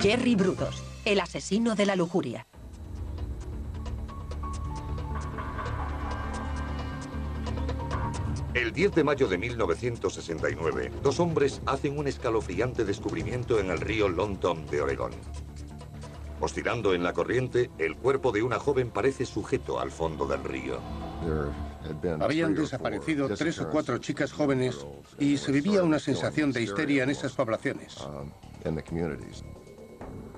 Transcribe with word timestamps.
Jerry 0.00 0.34
Brudos, 0.34 0.82
el 1.04 1.20
asesino 1.20 1.74
de 1.74 1.84
la 1.84 1.94
lujuria. 1.94 2.46
El 8.54 8.72
10 8.72 8.94
de 8.94 9.04
mayo 9.04 9.28
de 9.28 9.36
1969, 9.36 10.90
dos 11.02 11.20
hombres 11.20 11.60
hacen 11.66 11.98
un 11.98 12.06
escalofriante 12.06 12.86
descubrimiento 12.86 13.60
en 13.60 13.70
el 13.70 13.78
río 13.78 14.08
Long 14.08 14.38
Tom 14.38 14.64
de 14.66 14.80
Oregón. 14.80 15.12
Oscilando 16.40 16.94
en 16.94 17.02
la 17.02 17.12
corriente, 17.12 17.70
el 17.76 17.94
cuerpo 17.96 18.32
de 18.32 18.42
una 18.42 18.58
joven 18.58 18.90
parece 18.90 19.26
sujeto 19.26 19.80
al 19.80 19.90
fondo 19.90 20.26
del 20.26 20.44
río. 20.44 20.78
Habían 22.20 22.54
desaparecido 22.54 23.28
tres 23.28 23.60
o 23.60 23.68
cuatro 23.68 23.98
chicas 23.98 24.32
jóvenes 24.32 24.86
y 25.18 25.36
se 25.36 25.52
vivía 25.52 25.82
una 25.82 25.98
sensación 25.98 26.52
de 26.52 26.62
histeria 26.62 27.02
en 27.02 27.10
esas 27.10 27.32
poblaciones. 27.32 27.98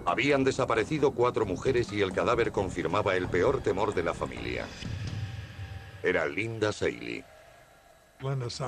Habían 0.07 0.45
desaparecido 0.45 1.11
cuatro 1.11 1.45
mujeres 1.45 1.93
y 1.93 2.01
el 2.01 2.13
cadáver 2.13 2.53
confirmaba 2.53 3.17
el 3.17 3.29
peor 3.29 3.61
temor 3.61 3.93
de 3.93 4.05
la 4.05 4.15
familia. 4.15 4.65
Era 6.01 6.27
Linda 6.27 6.73
Saley. 6.73 7.25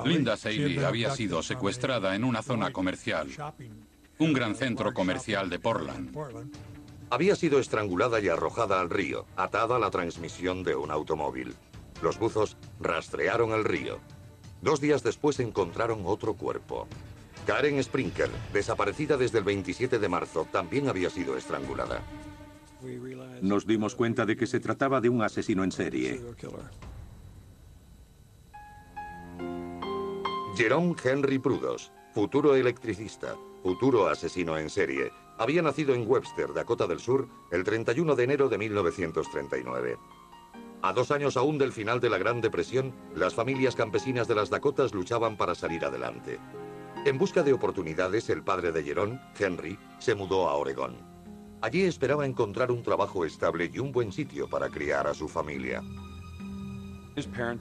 Linda 0.03 0.35
Saley 0.35 0.77
había 0.83 1.11
sido 1.11 1.41
secuestrada 1.41 2.13
en 2.13 2.25
una 2.25 2.43
zona 2.43 2.71
comercial, 2.71 3.29
un 4.17 4.33
gran 4.33 4.53
centro 4.53 4.93
comercial 4.93 5.49
de 5.49 5.59
Portland. 5.59 6.15
Había 7.09 7.37
sido 7.37 7.59
estrangulada 7.59 8.19
y 8.19 8.27
arrojada 8.27 8.81
al 8.81 8.89
río, 8.89 9.25
atada 9.37 9.77
a 9.77 9.79
la 9.79 9.89
transmisión 9.89 10.63
de 10.63 10.75
un 10.75 10.91
automóvil. 10.91 11.55
Los 12.03 12.19
buzos 12.19 12.57
rastrearon 12.81 13.51
el 13.51 13.63
río. 13.63 13.99
Dos 14.61 14.81
días 14.81 15.03
después 15.03 15.39
encontraron 15.39 16.03
otro 16.05 16.33
cuerpo. 16.33 16.87
Karen 17.49 17.83
Sprinker, 17.83 18.29
desaparecida 18.53 19.17
desde 19.17 19.39
el 19.39 19.43
27 19.43 19.97
de 19.97 20.07
marzo, 20.07 20.47
también 20.51 20.87
había 20.87 21.09
sido 21.09 21.35
estrangulada. 21.35 21.99
Nos 23.41 23.65
dimos 23.65 23.95
cuenta 23.95 24.23
de 24.27 24.37
que 24.37 24.45
se 24.45 24.59
trataba 24.59 25.01
de 25.01 25.09
un 25.09 25.23
asesino 25.23 25.63
en 25.63 25.71
serie. 25.71 26.21
Jerome 30.55 30.95
Henry 31.03 31.39
Prudos, 31.39 31.91
futuro 32.13 32.55
electricista, 32.55 33.35
futuro 33.63 34.07
asesino 34.07 34.55
en 34.55 34.69
serie, 34.69 35.11
había 35.39 35.63
nacido 35.63 35.95
en 35.95 36.07
Webster, 36.07 36.53
Dakota 36.53 36.85
del 36.85 36.99
Sur, 36.99 37.27
el 37.51 37.63
31 37.63 38.15
de 38.15 38.23
enero 38.25 38.47
de 38.47 38.59
1939. 38.59 39.97
A 40.83 40.93
dos 40.93 41.09
años 41.09 41.35
aún 41.35 41.57
del 41.57 41.73
final 41.73 41.99
de 41.99 42.11
la 42.11 42.19
Gran 42.19 42.41
Depresión, 42.41 42.93
las 43.15 43.33
familias 43.33 43.75
campesinas 43.75 44.27
de 44.27 44.35
las 44.35 44.51
Dakotas 44.51 44.93
luchaban 44.93 45.35
para 45.35 45.55
salir 45.55 45.83
adelante. 45.83 46.37
En 47.05 47.17
busca 47.17 47.43
de 47.43 47.53
oportunidades, 47.53 48.29
el 48.29 48.43
padre 48.43 48.71
de 48.71 48.83
Jerón, 48.83 49.21
Henry, 49.37 49.79
se 49.99 50.15
mudó 50.15 50.49
a 50.49 50.55
Oregón. 50.55 50.97
Allí 51.61 51.83
esperaba 51.83 52.25
encontrar 52.25 52.71
un 52.71 52.83
trabajo 52.83 53.25
estable 53.25 53.69
y 53.73 53.79
un 53.79 53.91
buen 53.91 54.11
sitio 54.11 54.49
para 54.49 54.69
criar 54.69 55.07
a 55.07 55.13
su 55.13 55.27
familia. 55.27 55.81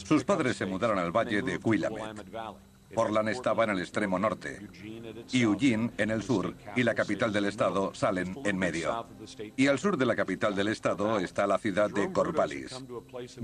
Sus 0.04 0.24
padres 0.24 0.56
se 0.56 0.66
mudaron 0.66 0.98
al 0.98 1.12
valle 1.12 1.42
de 1.42 1.56
Willamette. 1.56 2.24
Portland 2.94 3.28
estaba 3.28 3.64
en 3.64 3.70
el 3.70 3.80
extremo 3.80 4.18
norte, 4.18 4.66
y 5.30 5.42
Eugene 5.42 5.90
en 5.98 6.10
el 6.10 6.22
sur, 6.22 6.54
y 6.74 6.82
la 6.82 6.94
capital 6.94 7.32
del 7.32 7.44
estado, 7.44 7.94
Salem, 7.94 8.34
en 8.44 8.56
medio. 8.56 9.06
Y 9.56 9.66
al 9.66 9.78
sur 9.78 9.96
de 9.96 10.06
la 10.06 10.16
capital 10.16 10.54
del 10.54 10.68
estado 10.68 11.18
está 11.18 11.46
la 11.46 11.58
ciudad 11.58 11.90
de 11.90 12.10
Corvallis. 12.10 12.82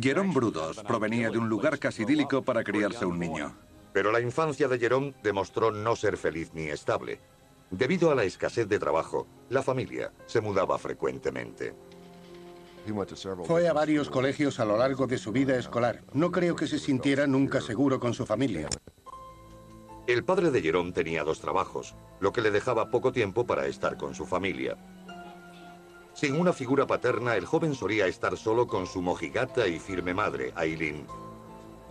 Jerome 0.00 0.32
Brudos 0.32 0.82
provenía 0.82 1.30
de 1.30 1.38
un 1.38 1.48
lugar 1.48 1.78
casi 1.78 2.02
idílico 2.02 2.42
para 2.42 2.64
criarse 2.64 3.04
un 3.04 3.18
niño. 3.18 3.54
Pero 3.94 4.10
la 4.10 4.20
infancia 4.20 4.66
de 4.66 4.78
Jerome 4.78 5.14
demostró 5.22 5.70
no 5.70 5.94
ser 5.94 6.16
feliz 6.16 6.50
ni 6.52 6.64
estable. 6.64 7.20
Debido 7.70 8.10
a 8.10 8.16
la 8.16 8.24
escasez 8.24 8.68
de 8.68 8.80
trabajo, 8.80 9.28
la 9.50 9.62
familia 9.62 10.12
se 10.26 10.40
mudaba 10.40 10.76
frecuentemente. 10.78 11.74
Fue 13.44 13.68
a 13.68 13.72
varios 13.72 14.10
colegios 14.10 14.58
a 14.58 14.64
lo 14.64 14.76
largo 14.76 15.06
de 15.06 15.16
su 15.16 15.30
vida 15.30 15.56
escolar. 15.56 16.02
No 16.12 16.32
creo 16.32 16.56
que 16.56 16.66
se 16.66 16.80
sintiera 16.80 17.28
nunca 17.28 17.60
seguro 17.60 18.00
con 18.00 18.12
su 18.14 18.26
familia. 18.26 18.68
El 20.08 20.24
padre 20.24 20.50
de 20.50 20.60
Jerome 20.60 20.92
tenía 20.92 21.22
dos 21.22 21.40
trabajos, 21.40 21.94
lo 22.18 22.32
que 22.32 22.42
le 22.42 22.50
dejaba 22.50 22.90
poco 22.90 23.12
tiempo 23.12 23.46
para 23.46 23.66
estar 23.68 23.96
con 23.96 24.14
su 24.14 24.26
familia. 24.26 24.76
Sin 26.14 26.34
una 26.34 26.52
figura 26.52 26.86
paterna, 26.86 27.36
el 27.36 27.46
joven 27.46 27.74
solía 27.74 28.08
estar 28.08 28.36
solo 28.36 28.66
con 28.66 28.86
su 28.86 29.00
mojigata 29.00 29.68
y 29.68 29.78
firme 29.78 30.14
madre, 30.14 30.52
Aileen. 30.56 31.06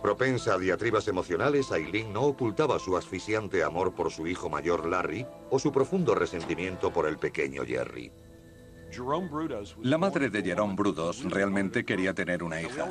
Propensa 0.04 0.52
a 0.52 0.58
diatribas 0.58 1.08
emocionales, 1.08 1.72
Aileen 1.72 2.12
no 2.12 2.24
ocultaba 2.24 2.78
su 2.78 2.94
asfixiante 2.94 3.64
amor 3.64 3.94
por 3.94 4.12
su 4.12 4.26
hijo 4.26 4.50
mayor 4.50 4.86
Larry 4.86 5.26
o 5.48 5.58
su 5.58 5.72
profundo 5.72 6.14
resentimiento 6.14 6.92
por 6.92 7.08
el 7.08 7.16
pequeño 7.16 7.64
Jerry. 7.64 8.12
La 9.80 9.96
madre 9.96 10.28
de 10.28 10.42
Jerome 10.42 10.74
Brudos 10.74 11.24
realmente 11.24 11.86
quería 11.86 12.12
tener 12.12 12.42
una 12.42 12.60
hija. 12.60 12.86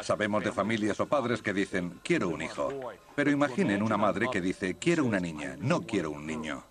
Sabemos 0.00 0.42
de 0.42 0.52
familias 0.52 0.98
o 1.00 1.06
padres 1.06 1.42
que 1.42 1.52
dicen, 1.52 2.00
quiero 2.02 2.30
un 2.30 2.40
hijo. 2.40 2.70
Pero 3.14 3.30
imaginen 3.30 3.82
una 3.82 3.98
madre 3.98 4.28
que 4.32 4.40
dice, 4.40 4.76
quiero 4.78 5.04
una 5.04 5.20
niña, 5.20 5.58
no 5.60 5.82
quiero 5.82 6.12
un 6.12 6.26
niño. 6.26 6.64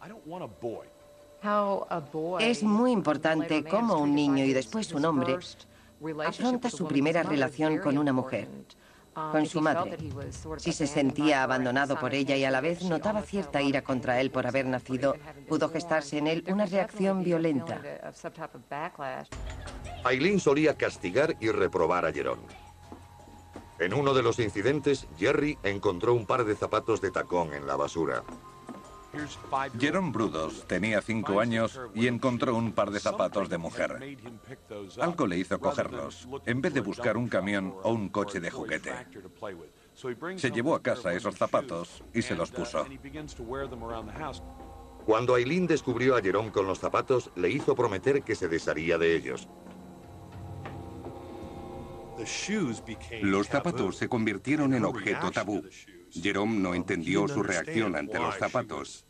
Es 2.39 2.63
muy 2.63 2.91
importante 2.91 3.63
cómo 3.63 3.99
un 3.99 4.15
niño 4.15 4.43
y 4.43 4.53
después 4.53 4.91
un 4.91 5.05
hombre 5.05 5.37
afronta 6.25 6.71
su 6.71 6.87
primera 6.87 7.21
relación 7.21 7.77
con 7.77 7.99
una 7.99 8.11
mujer 8.11 8.47
con 9.13 9.45
su 9.45 9.61
madre. 9.61 9.97
Si 10.57 10.71
se 10.71 10.87
sentía 10.87 11.43
abandonado 11.43 11.99
por 11.99 12.13
ella 12.13 12.35
y 12.35 12.43
a 12.43 12.51
la 12.51 12.61
vez 12.61 12.83
notaba 12.83 13.21
cierta 13.21 13.61
ira 13.61 13.81
contra 13.81 14.19
él 14.21 14.31
por 14.31 14.47
haber 14.47 14.65
nacido, 14.65 15.15
pudo 15.47 15.69
gestarse 15.69 16.17
en 16.17 16.27
él 16.27 16.43
una 16.47 16.65
reacción 16.65 17.23
violenta. 17.23 17.81
Aileen 20.03 20.39
solía 20.39 20.75
castigar 20.75 21.35
y 21.39 21.49
reprobar 21.49 22.05
a 22.05 22.11
Jerón. 22.11 22.39
En 23.79 23.93
uno 23.93 24.13
de 24.13 24.21
los 24.21 24.39
incidentes, 24.39 25.07
Jerry 25.17 25.57
encontró 25.63 26.13
un 26.13 26.25
par 26.25 26.45
de 26.45 26.55
zapatos 26.55 27.01
de 27.01 27.11
tacón 27.11 27.53
en 27.53 27.67
la 27.67 27.75
basura. 27.75 28.23
Jerome 29.79 30.11
Brudos 30.11 30.65
tenía 30.67 31.01
cinco 31.01 31.39
años 31.39 31.79
y 31.93 32.07
encontró 32.07 32.55
un 32.55 32.71
par 32.71 32.91
de 32.91 32.99
zapatos 32.99 33.49
de 33.49 33.57
mujer. 33.57 34.17
Algo 34.99 35.27
le 35.27 35.37
hizo 35.37 35.59
cogerlos, 35.59 36.27
en 36.45 36.61
vez 36.61 36.73
de 36.73 36.81
buscar 36.81 37.17
un 37.17 37.27
camión 37.27 37.75
o 37.83 37.91
un 37.91 38.09
coche 38.09 38.39
de 38.39 38.49
juguete. 38.49 38.91
Se 40.35 40.51
llevó 40.51 40.75
a 40.75 40.81
casa 40.81 41.13
esos 41.13 41.35
zapatos 41.35 42.03
y 42.13 42.21
se 42.21 42.35
los 42.35 42.51
puso. 42.51 42.85
Cuando 45.05 45.35
Aileen 45.35 45.67
descubrió 45.67 46.15
a 46.15 46.21
Jerome 46.21 46.51
con 46.51 46.65
los 46.65 46.79
zapatos, 46.79 47.29
le 47.35 47.49
hizo 47.49 47.75
prometer 47.75 48.23
que 48.23 48.35
se 48.35 48.47
desharía 48.47 48.97
de 48.97 49.15
ellos. 49.15 49.47
Los 53.21 53.47
zapatos 53.47 53.97
se 53.97 54.07
convirtieron 54.07 54.73
en 54.73 54.85
objeto 54.85 55.31
tabú. 55.31 55.63
Jerome 56.13 56.59
no 56.59 56.75
entendió 56.75 57.27
su 57.27 57.43
reacción 57.43 57.95
ante 57.95 58.19
los 58.19 58.35
zapatos. 58.35 59.05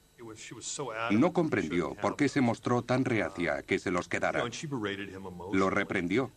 No 1.11 1.33
comprendió 1.33 1.95
por 1.95 2.15
qué 2.15 2.29
se 2.29 2.41
mostró 2.41 2.81
tan 2.81 3.03
reacia 3.03 3.55
a 3.55 3.63
que 3.63 3.79
se 3.79 3.91
los 3.91 4.07
quedara. 4.07 4.43
Lo 5.51 5.69
reprendió. 5.69 6.31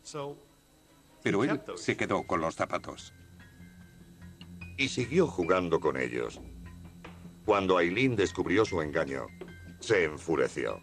Pero 1.22 1.44
él 1.44 1.60
se 1.76 1.96
quedó 1.96 2.26
con 2.26 2.40
los 2.40 2.54
zapatos. 2.54 3.12
Y 4.76 4.88
siguió 4.88 5.26
jugando 5.26 5.80
con 5.80 5.96
ellos. 5.96 6.40
Cuando 7.44 7.78
Aileen 7.78 8.16
descubrió 8.16 8.64
su 8.64 8.82
engaño, 8.82 9.26
se 9.78 10.04
enfureció. 10.04 10.82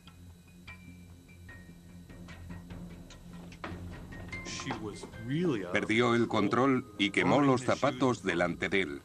Perdió 5.73 6.15
el 6.15 6.27
control 6.27 6.94
y 6.97 7.09
quemó 7.09 7.41
los 7.41 7.63
zapatos 7.63 8.24
delante 8.24 8.69
de 8.69 8.81
él. 8.81 9.01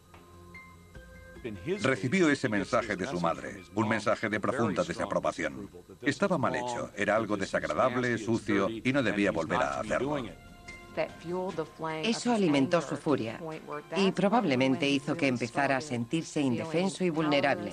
Recibió 1.83 2.31
ese 2.31 2.49
mensaje 2.49 2.97
de 2.97 3.07
su 3.07 3.21
madre, 3.21 3.63
un 3.75 3.89
mensaje 3.89 4.29
de 4.29 4.41
profunda 4.41 4.85
desaprobación. 4.85 5.71
Estaba 6.03 6.39
mal 6.39 6.57
hecho, 6.57 6.91
era 6.97 7.17
algo 7.17 7.37
desagradable, 7.37 8.19
sucio 8.19 8.69
y 8.69 8.93
no 8.93 9.03
debía 9.03 9.31
volver 9.31 9.61
a 9.61 9.81
hacerlo. 9.81 10.17
Eso 12.03 12.33
alimentó 12.33 12.81
su 12.81 12.97
furia 12.97 13.41
y 13.97 14.11
probablemente 14.13 14.89
hizo 14.89 15.17
que 15.17 15.29
empezara 15.29 15.77
a 15.77 15.81
sentirse 15.81 16.41
indefenso 16.41 17.05
y 17.05 17.11
vulnerable. 17.11 17.73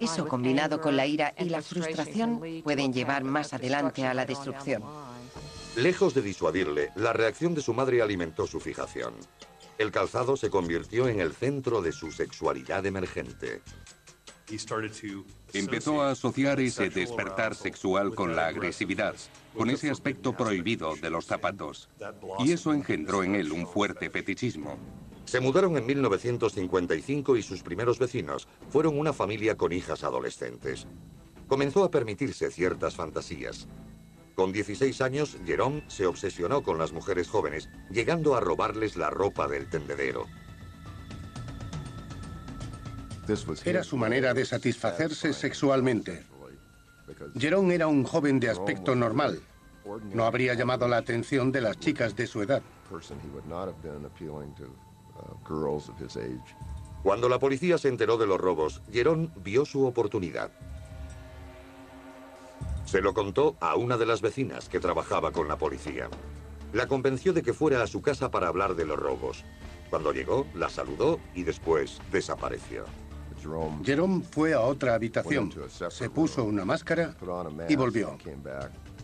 Eso 0.00 0.28
combinado 0.28 0.80
con 0.80 0.96
la 0.96 1.06
ira 1.06 1.34
y 1.38 1.48
la 1.48 1.62
frustración 1.62 2.40
pueden 2.62 2.92
llevar 2.92 3.24
más 3.24 3.52
adelante 3.52 4.06
a 4.06 4.14
la 4.14 4.24
destrucción. 4.24 4.82
Lejos 5.76 6.14
de 6.14 6.22
disuadirle, 6.22 6.90
la 6.96 7.12
reacción 7.12 7.54
de 7.54 7.60
su 7.60 7.74
madre 7.74 8.00
alimentó 8.00 8.46
su 8.46 8.60
fijación. 8.60 9.12
El 9.78 9.90
calzado 9.90 10.36
se 10.36 10.48
convirtió 10.48 11.06
en 11.08 11.20
el 11.20 11.32
centro 11.34 11.82
de 11.82 11.92
su 11.92 12.10
sexualidad 12.10 12.84
emergente. 12.86 13.60
Empezó 15.52 16.02
a 16.02 16.12
asociar 16.12 16.60
ese 16.60 16.88
despertar 16.88 17.54
sexual 17.54 18.14
con 18.14 18.36
la 18.36 18.46
agresividad, 18.46 19.16
con 19.56 19.70
ese 19.70 19.90
aspecto 19.90 20.34
prohibido 20.34 20.94
de 20.96 21.10
los 21.10 21.26
zapatos. 21.26 21.88
Y 22.38 22.52
eso 22.52 22.72
engendró 22.72 23.22
en 23.24 23.34
él 23.34 23.52
un 23.52 23.66
fuerte 23.66 24.08
fetichismo. 24.08 24.78
Se 25.24 25.40
mudaron 25.40 25.76
en 25.76 25.84
1955 25.84 27.36
y 27.36 27.42
sus 27.42 27.62
primeros 27.62 27.98
vecinos 27.98 28.46
fueron 28.70 28.98
una 28.98 29.12
familia 29.12 29.56
con 29.56 29.72
hijas 29.72 30.04
adolescentes. 30.04 30.86
comenzó 31.48 31.84
a 31.84 31.90
permitirse 31.90 32.50
ciertas 32.50 32.96
fantasías. 32.96 33.68
Con 34.36 34.52
16 34.52 35.00
años, 35.00 35.38
Jerome 35.46 35.82
se 35.88 36.06
obsesionó 36.06 36.62
con 36.62 36.76
las 36.76 36.92
mujeres 36.92 37.26
jóvenes, 37.26 37.70
llegando 37.90 38.36
a 38.36 38.40
robarles 38.40 38.94
la 38.96 39.08
ropa 39.08 39.48
del 39.48 39.66
tendedero. 39.66 40.26
Era 43.64 43.82
su 43.82 43.96
manera 43.96 44.34
de 44.34 44.44
satisfacerse 44.44 45.32
sexualmente. 45.32 46.26
Jerome 47.38 47.74
era 47.74 47.86
un 47.86 48.04
joven 48.04 48.38
de 48.38 48.50
aspecto 48.50 48.94
normal. 48.94 49.40
No 50.12 50.26
habría 50.26 50.52
llamado 50.52 50.86
la 50.86 50.98
atención 50.98 51.50
de 51.50 51.62
las 51.62 51.78
chicas 51.78 52.14
de 52.14 52.26
su 52.26 52.42
edad. 52.42 52.60
Cuando 57.02 57.28
la 57.30 57.38
policía 57.38 57.78
se 57.78 57.88
enteró 57.88 58.18
de 58.18 58.26
los 58.26 58.38
robos, 58.38 58.82
Jerón 58.92 59.32
vio 59.42 59.64
su 59.64 59.86
oportunidad. 59.86 60.50
Se 62.86 63.02
lo 63.02 63.12
contó 63.12 63.56
a 63.60 63.74
una 63.74 63.98
de 63.98 64.06
las 64.06 64.22
vecinas 64.22 64.68
que 64.68 64.80
trabajaba 64.80 65.32
con 65.32 65.48
la 65.48 65.58
policía. 65.58 66.08
La 66.72 66.86
convenció 66.86 67.32
de 67.32 67.42
que 67.42 67.52
fuera 67.52 67.82
a 67.82 67.86
su 67.86 68.00
casa 68.00 68.30
para 68.30 68.48
hablar 68.48 68.76
de 68.76 68.86
los 68.86 68.96
robos. 68.98 69.44
Cuando 69.90 70.12
llegó, 70.12 70.46
la 70.54 70.68
saludó 70.68 71.18
y 71.34 71.42
después 71.42 72.00
desapareció. 72.12 72.84
Jerome 73.84 74.24
fue 74.30 74.54
a 74.54 74.60
otra 74.60 74.94
habitación, 74.94 75.52
se 75.90 76.10
puso 76.10 76.44
una 76.44 76.64
máscara 76.64 77.14
y 77.68 77.76
volvió. 77.76 78.16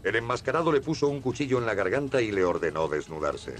El 0.03 0.17
enmascarado 0.17 0.73
le 0.73 0.81
puso 0.81 1.09
un 1.09 1.21
cuchillo 1.21 1.59
en 1.59 1.67
la 1.67 1.75
garganta 1.75 2.21
y 2.21 2.33
le 2.33 2.45
ordenó 2.45 2.89
desnudarse. 2.89 3.55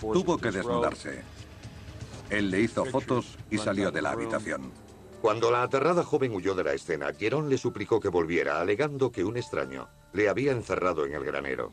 Tuvo 0.00 0.38
que 0.38 0.50
desnudarse. 0.50 1.22
Él 2.30 2.50
le 2.50 2.60
hizo 2.60 2.84
fotos 2.84 3.38
y 3.50 3.58
salió 3.58 3.90
de 3.90 4.02
la 4.02 4.12
habitación. 4.12 4.87
Cuando 5.20 5.50
la 5.50 5.64
aterrada 5.64 6.04
joven 6.04 6.32
huyó 6.32 6.54
de 6.54 6.64
la 6.64 6.74
escena, 6.74 7.12
Jerón 7.12 7.48
le 7.48 7.58
suplicó 7.58 7.98
que 7.98 8.08
volviera, 8.08 8.60
alegando 8.60 9.10
que 9.10 9.24
un 9.24 9.36
extraño 9.36 9.88
le 10.12 10.28
había 10.28 10.52
encerrado 10.52 11.04
en 11.06 11.14
el 11.14 11.24
granero. 11.24 11.72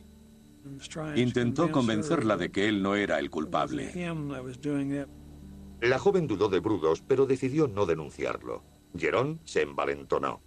Intentó 1.15 1.71
convencerla 1.71 2.37
de 2.37 2.51
que 2.51 2.67
él 2.67 2.81
no 2.81 2.95
era 2.95 3.19
el 3.19 3.29
culpable. 3.29 3.91
La 5.81 5.99
joven 5.99 6.25
dudó 6.25 6.49
de 6.49 6.59
Brudos, 6.59 7.03
pero 7.07 7.27
decidió 7.27 7.67
no 7.67 7.85
denunciarlo. 7.85 8.63
Jerón 8.97 9.39
se 9.45 9.61
envalentonó. 9.61 10.41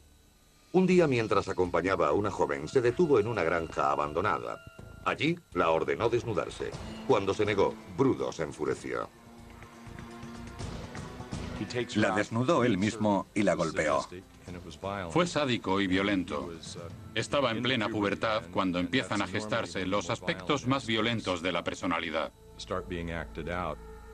Un 0.73 0.87
día, 0.87 1.06
mientras 1.06 1.49
acompañaba 1.49 2.09
a 2.09 2.12
una 2.12 2.31
joven, 2.31 2.67
se 2.67 2.81
detuvo 2.81 3.21
en 3.21 3.29
una 3.29 3.45
granja 3.45 3.93
abandonada. 3.93 4.59
Allí 5.05 5.39
la 5.55 5.71
ordenó 5.71 6.11
desnudarse. 6.11 6.71
Cuando 7.06 7.33
se 7.33 7.47
negó, 7.47 7.75
Brudos 7.97 8.37
se 8.37 8.43
enfureció. 8.43 9.09
La 11.97 12.15
desnudó 12.15 12.65
él 12.65 12.79
mismo 12.79 13.27
y 13.35 13.43
la 13.43 13.55
golpeó. 13.55 14.07
Fue 15.11 15.27
sádico 15.27 15.81
y 15.81 15.87
violento. 15.87 16.51
Estaba 17.15 17.51
en 17.51 17.63
plena 17.63 17.89
pubertad 17.89 18.43
cuando 18.53 18.79
empiezan 18.79 19.23
a 19.23 19.27
gestarse 19.27 19.87
los 19.87 20.11
aspectos 20.11 20.67
más 20.67 20.87
violentos 20.87 21.43
de 21.43 21.53
la 21.53 21.65
personalidad. 21.65 22.33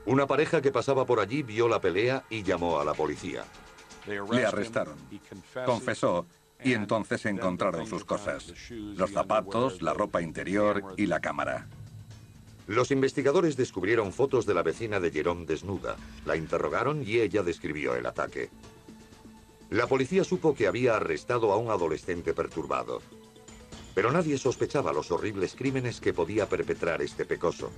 Una 0.05 0.27
pareja 0.27 0.61
que 0.61 0.71
pasaba 0.71 1.05
por 1.05 1.19
allí 1.19 1.43
vio 1.43 1.67
la 1.67 1.81
pelea 1.81 2.23
y 2.29 2.43
llamó 2.43 2.79
a 2.79 2.85
la 2.85 2.93
policía. 2.93 3.43
Le 4.07 4.45
arrestaron. 4.45 4.95
Confesó 5.65 6.27
y 6.63 6.73
entonces 6.73 7.25
encontraron 7.25 7.87
sus 7.87 8.05
cosas. 8.05 8.53
Los 8.69 9.11
zapatos, 9.11 9.81
la 9.81 9.93
ropa 9.93 10.21
interior 10.21 10.93
y 10.97 11.07
la 11.07 11.19
cámara. 11.19 11.67
Los 12.67 12.89
investigadores 12.89 13.55
descubrieron 13.55 14.11
fotos 14.11 14.45
de 14.45 14.55
la 14.55 14.63
vecina 14.63 14.99
de 14.99 15.11
Jerome 15.11 15.45
desnuda. 15.45 15.97
La 16.25 16.35
interrogaron 16.35 17.03
y 17.05 17.19
ella 17.19 17.43
describió 17.43 17.95
el 17.95 18.05
ataque. 18.07 18.49
La 19.69 19.87
policía 19.87 20.23
supo 20.23 20.55
que 20.55 20.67
había 20.67 20.95
arrestado 20.95 21.51
a 21.51 21.57
un 21.57 21.69
adolescente 21.69 22.33
perturbado. 22.33 23.01
Pero 23.93 24.11
nadie 24.11 24.37
sospechaba 24.37 24.93
los 24.93 25.11
horribles 25.11 25.55
crímenes 25.55 26.01
que 26.01 26.13
podía 26.13 26.49
perpetrar 26.49 27.01
este 27.01 27.25
pecoso. 27.25 27.71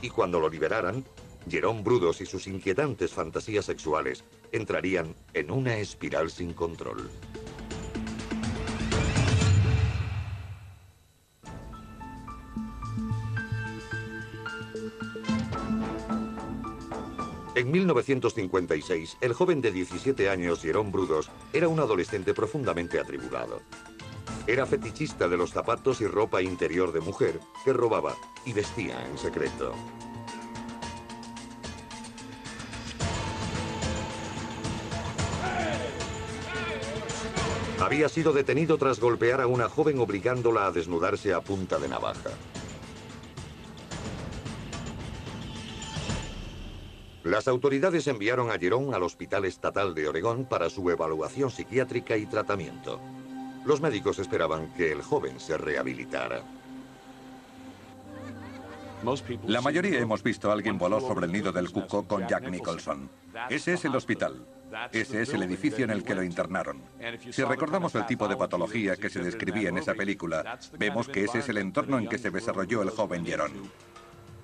Y 0.00 0.10
cuando 0.10 0.38
lo 0.38 0.48
liberaran, 0.48 1.04
Jerome 1.48 1.82
Brudos 1.82 2.20
y 2.20 2.26
sus 2.26 2.46
inquietantes 2.46 3.12
fantasías 3.12 3.64
sexuales 3.64 4.24
entrarían 4.52 5.14
en 5.34 5.50
una 5.50 5.76
espiral 5.76 6.30
sin 6.30 6.52
control. 6.52 7.10
En 17.60 17.70
1956, 17.70 19.18
el 19.20 19.34
joven 19.34 19.60
de 19.60 19.70
17 19.70 20.30
años, 20.30 20.62
Jerón 20.62 20.90
Brudos, 20.90 21.30
era 21.52 21.68
un 21.68 21.78
adolescente 21.78 22.32
profundamente 22.32 22.98
atribulado. 22.98 23.60
Era 24.46 24.64
fetichista 24.64 25.28
de 25.28 25.36
los 25.36 25.50
zapatos 25.50 26.00
y 26.00 26.06
ropa 26.06 26.40
interior 26.40 26.90
de 26.90 27.00
mujer 27.00 27.38
que 27.62 27.74
robaba 27.74 28.16
y 28.46 28.54
vestía 28.54 29.06
en 29.06 29.18
secreto. 29.18 29.74
Había 37.78 38.08
sido 38.08 38.32
detenido 38.32 38.78
tras 38.78 38.98
golpear 39.00 39.42
a 39.42 39.46
una 39.46 39.68
joven 39.68 39.98
obligándola 39.98 40.64
a 40.64 40.72
desnudarse 40.72 41.34
a 41.34 41.42
punta 41.42 41.78
de 41.78 41.88
navaja. 41.88 42.30
Las 47.24 47.48
autoridades 47.48 48.06
enviaron 48.06 48.50
a 48.50 48.58
Jerón 48.58 48.94
al 48.94 49.02
Hospital 49.02 49.44
Estatal 49.44 49.94
de 49.94 50.08
Oregón 50.08 50.46
para 50.46 50.70
su 50.70 50.88
evaluación 50.88 51.50
psiquiátrica 51.50 52.16
y 52.16 52.24
tratamiento. 52.24 52.98
Los 53.66 53.82
médicos 53.82 54.18
esperaban 54.18 54.72
que 54.74 54.90
el 54.90 55.02
joven 55.02 55.38
se 55.38 55.58
rehabilitara. 55.58 56.42
La 59.46 59.60
mayoría 59.60 59.98
hemos 59.98 60.22
visto 60.22 60.50
a 60.50 60.54
alguien 60.54 60.78
volar 60.78 61.02
sobre 61.02 61.26
el 61.26 61.32
nido 61.32 61.52
del 61.52 61.70
cuco 61.70 62.06
con 62.06 62.26
Jack 62.26 62.48
Nicholson. 62.50 63.10
Ese 63.50 63.74
es 63.74 63.84
el 63.84 63.96
hospital. 63.96 64.46
Ese 64.92 65.22
es 65.22 65.34
el 65.34 65.42
edificio 65.42 65.84
en 65.84 65.90
el 65.90 66.04
que 66.04 66.14
lo 66.14 66.22
internaron. 66.22 66.80
Si 67.30 67.42
recordamos 67.42 67.94
el 67.96 68.06
tipo 68.06 68.28
de 68.28 68.36
patología 68.36 68.96
que 68.96 69.10
se 69.10 69.20
describía 69.20 69.68
en 69.68 69.78
esa 69.78 69.94
película, 69.94 70.58
vemos 70.78 71.08
que 71.08 71.24
ese 71.24 71.40
es 71.40 71.48
el 71.50 71.58
entorno 71.58 71.98
en 71.98 72.08
que 72.08 72.18
se 72.18 72.30
desarrolló 72.30 72.82
el 72.82 72.90
joven 72.90 73.26
Jerón. 73.26 73.52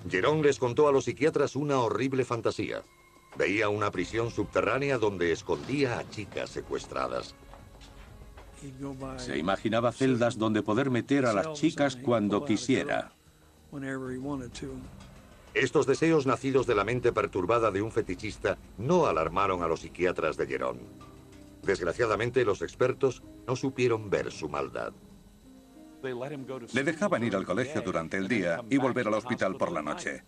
Jerón 0.09 0.41
les 0.41 0.59
contó 0.59 0.87
a 0.87 0.91
los 0.91 1.05
psiquiatras 1.05 1.55
una 1.55 1.79
horrible 1.79 2.25
fantasía. 2.25 2.81
Veía 3.37 3.69
una 3.69 3.91
prisión 3.91 4.31
subterránea 4.31 4.97
donde 4.97 5.31
escondía 5.31 5.99
a 5.99 6.09
chicas 6.09 6.49
secuestradas. 6.49 7.35
Se 9.17 9.37
imaginaba 9.37 9.91
celdas 9.91 10.37
donde 10.37 10.63
poder 10.63 10.89
meter 10.89 11.25
a 11.25 11.33
las 11.33 11.53
chicas 11.53 11.95
cuando 11.95 12.43
quisiera. 12.45 13.11
Estos 15.53 15.85
deseos 15.85 16.25
nacidos 16.25 16.67
de 16.67 16.75
la 16.75 16.83
mente 16.83 17.11
perturbada 17.11 17.71
de 17.71 17.81
un 17.81 17.91
fetichista 17.91 18.57
no 18.77 19.07
alarmaron 19.07 19.61
a 19.63 19.67
los 19.67 19.81
psiquiatras 19.81 20.37
de 20.37 20.47
Jerón. 20.47 20.79
Desgraciadamente, 21.63 22.45
los 22.45 22.61
expertos 22.61 23.23
no 23.45 23.55
supieron 23.55 24.09
ver 24.09 24.31
su 24.31 24.49
maldad. 24.49 24.93
Le 26.73 26.83
dejaban 26.83 27.23
ir 27.23 27.35
al 27.35 27.45
colegio 27.45 27.81
durante 27.81 28.17
el 28.17 28.27
día 28.27 28.61
y 28.69 28.77
volver 28.77 29.07
al 29.07 29.15
hospital 29.15 29.55
por 29.55 29.71
la 29.71 29.81
noche. 29.81 30.23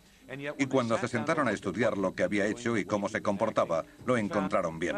Y 0.57 0.65
cuando 0.67 0.97
se 0.97 1.07
sentaron 1.07 1.47
a 1.47 1.51
estudiar 1.51 1.97
lo 1.97 2.13
que 2.13 2.23
había 2.23 2.45
hecho 2.47 2.77
y 2.77 2.85
cómo 2.85 3.09
se 3.09 3.21
comportaba, 3.21 3.85
lo 4.05 4.17
encontraron 4.17 4.79
bien. 4.79 4.95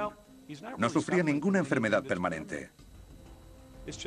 No 0.77 0.89
sufría 0.89 1.23
ninguna 1.23 1.59
enfermedad 1.59 2.03
permanente. 2.03 2.69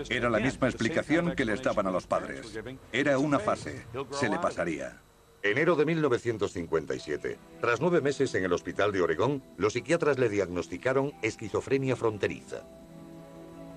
Era 0.08 0.30
la 0.30 0.38
misma 0.38 0.68
explicación 0.68 1.34
que 1.34 1.44
les 1.44 1.62
daban 1.62 1.86
a 1.86 1.90
los 1.90 2.06
padres. 2.06 2.58
Era 2.92 3.18
una 3.18 3.38
fase. 3.38 3.86
Se 4.12 4.28
le 4.28 4.38
pasaría. 4.38 5.00
Enero 5.42 5.76
de 5.76 5.84
1957. 5.84 7.38
Tras 7.60 7.80
nueve 7.80 8.00
meses 8.00 8.34
en 8.34 8.44
el 8.44 8.52
hospital 8.52 8.92
de 8.92 9.02
Oregón, 9.02 9.42
los 9.58 9.74
psiquiatras 9.74 10.18
le 10.18 10.30
diagnosticaron 10.30 11.12
esquizofrenia 11.20 11.96
fronteriza. 11.96 12.62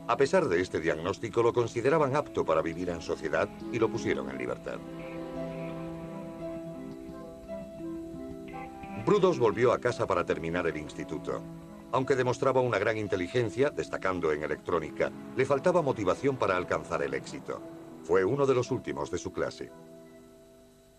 A 0.07 0.15
pesar 0.15 0.47
de 0.47 0.61
este 0.61 0.79
diagnóstico, 0.79 1.43
lo 1.43 1.51
consideraban 1.51 2.15
apto 2.15 2.45
para 2.45 2.61
vivir 2.61 2.89
en 2.89 3.01
sociedad 3.01 3.49
y 3.73 3.77
lo 3.77 3.89
pusieron 3.89 4.29
en 4.29 4.37
libertad. 4.37 4.79
Brudos 9.05 9.37
volvió 9.37 9.73
a 9.73 9.79
casa 9.79 10.07
para 10.07 10.25
terminar 10.25 10.65
el 10.65 10.77
instituto. 10.77 11.41
Aunque 11.91 12.15
demostraba 12.15 12.61
una 12.61 12.79
gran 12.79 12.97
inteligencia, 12.97 13.69
destacando 13.69 14.31
en 14.31 14.43
electrónica, 14.43 15.11
le 15.35 15.45
faltaba 15.45 15.81
motivación 15.81 16.37
para 16.37 16.55
alcanzar 16.55 17.03
el 17.03 17.13
éxito. 17.13 17.61
Fue 18.03 18.23
uno 18.23 18.45
de 18.45 18.55
los 18.55 18.71
últimos 18.71 19.11
de 19.11 19.17
su 19.17 19.33
clase. 19.33 19.71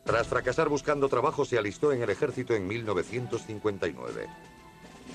Tras 0.05 0.27
fracasar 0.27 0.69
buscando 0.69 1.09
trabajo, 1.09 1.47
se 1.47 1.59
alistó 1.59 1.93
en 1.93 2.03
el 2.03 2.11
ejército 2.11 2.55
en 2.55 2.67
1959. 2.67 4.27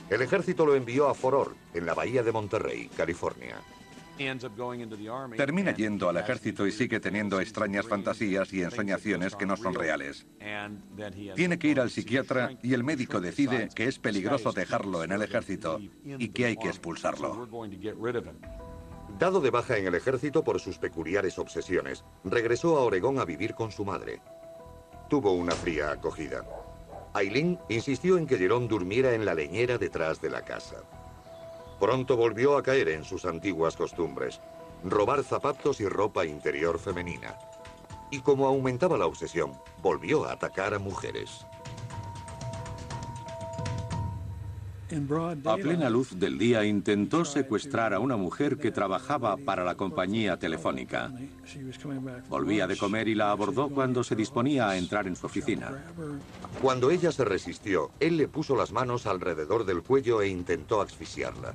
El 0.09 0.21
ejército 0.21 0.65
lo 0.65 0.75
envió 0.75 1.09
a 1.09 1.13
Fort 1.13 1.55
en 1.73 1.85
la 1.85 1.93
bahía 1.93 2.23
de 2.23 2.31
Monterrey, 2.31 2.89
California. 2.95 3.57
Termina 5.37 5.75
yendo 5.75 6.09
al 6.09 6.17
ejército 6.17 6.67
y 6.67 6.71
sigue 6.71 6.99
teniendo 6.99 7.39
extrañas 7.39 7.87
fantasías 7.87 8.53
y 8.53 8.61
ensoñaciones 8.61 9.35
que 9.35 9.45
no 9.45 9.57
son 9.57 9.73
reales. 9.73 10.27
Tiene 11.35 11.57
que 11.57 11.67
ir 11.67 11.79
al 11.79 11.89
psiquiatra 11.89 12.51
y 12.61 12.73
el 12.73 12.83
médico 12.83 13.19
decide 13.19 13.69
que 13.73 13.85
es 13.87 13.99
peligroso 13.99 14.51
dejarlo 14.51 15.03
en 15.03 15.11
el 15.11 15.21
ejército 15.21 15.79
y 16.05 16.29
que 16.29 16.45
hay 16.45 16.57
que 16.57 16.67
expulsarlo. 16.67 17.47
Dado 19.19 19.41
de 19.41 19.51
baja 19.51 19.77
en 19.77 19.87
el 19.87 19.95
ejército 19.95 20.43
por 20.43 20.59
sus 20.59 20.77
peculiares 20.79 21.37
obsesiones, 21.37 22.03
regresó 22.23 22.77
a 22.77 22.81
Oregón 22.81 23.19
a 23.19 23.25
vivir 23.25 23.53
con 23.53 23.71
su 23.71 23.85
madre. 23.85 24.21
Tuvo 25.09 25.33
una 25.33 25.53
fría 25.53 25.91
acogida. 25.91 26.43
Aileen 27.13 27.59
insistió 27.69 28.17
en 28.17 28.25
que 28.25 28.37
Jerón 28.37 28.67
durmiera 28.67 29.13
en 29.13 29.23
la 29.23 29.35
leñera 29.35 29.77
detrás 29.77 30.19
de 30.19 30.31
la 30.31 30.43
casa. 30.43 30.77
Pronto 31.83 32.15
volvió 32.15 32.55
a 32.55 32.63
caer 32.63 32.87
en 32.87 33.03
sus 33.03 33.25
antiguas 33.25 33.75
costumbres, 33.75 34.39
robar 34.85 35.21
zapatos 35.21 35.81
y 35.81 35.85
ropa 35.89 36.25
interior 36.25 36.79
femenina. 36.79 37.37
Y 38.09 38.21
como 38.21 38.47
aumentaba 38.47 38.97
la 38.97 39.05
obsesión, 39.05 39.51
volvió 39.81 40.23
a 40.23 40.31
atacar 40.31 40.73
a 40.73 40.79
mujeres. 40.79 41.45
A 45.45 45.57
plena 45.57 45.89
luz 45.89 46.19
del 46.19 46.37
día 46.37 46.63
intentó 46.65 47.25
secuestrar 47.25 47.93
a 47.93 47.99
una 47.99 48.15
mujer 48.15 48.57
que 48.57 48.71
trabajaba 48.71 49.37
para 49.37 49.63
la 49.63 49.75
compañía 49.75 50.37
telefónica. 50.37 51.11
Volvía 52.29 52.67
de 52.67 52.77
comer 52.77 53.07
y 53.07 53.15
la 53.15 53.31
abordó 53.31 53.69
cuando 53.69 54.03
se 54.03 54.15
disponía 54.15 54.69
a 54.69 54.77
entrar 54.77 55.07
en 55.07 55.15
su 55.15 55.25
oficina. 55.25 55.83
Cuando 56.61 56.91
ella 56.91 57.11
se 57.11 57.25
resistió, 57.25 57.91
él 57.99 58.17
le 58.17 58.27
puso 58.27 58.55
las 58.55 58.71
manos 58.71 59.07
alrededor 59.07 59.65
del 59.65 59.81
cuello 59.81 60.21
e 60.21 60.27
intentó 60.27 60.81
asfixiarla. 60.81 61.53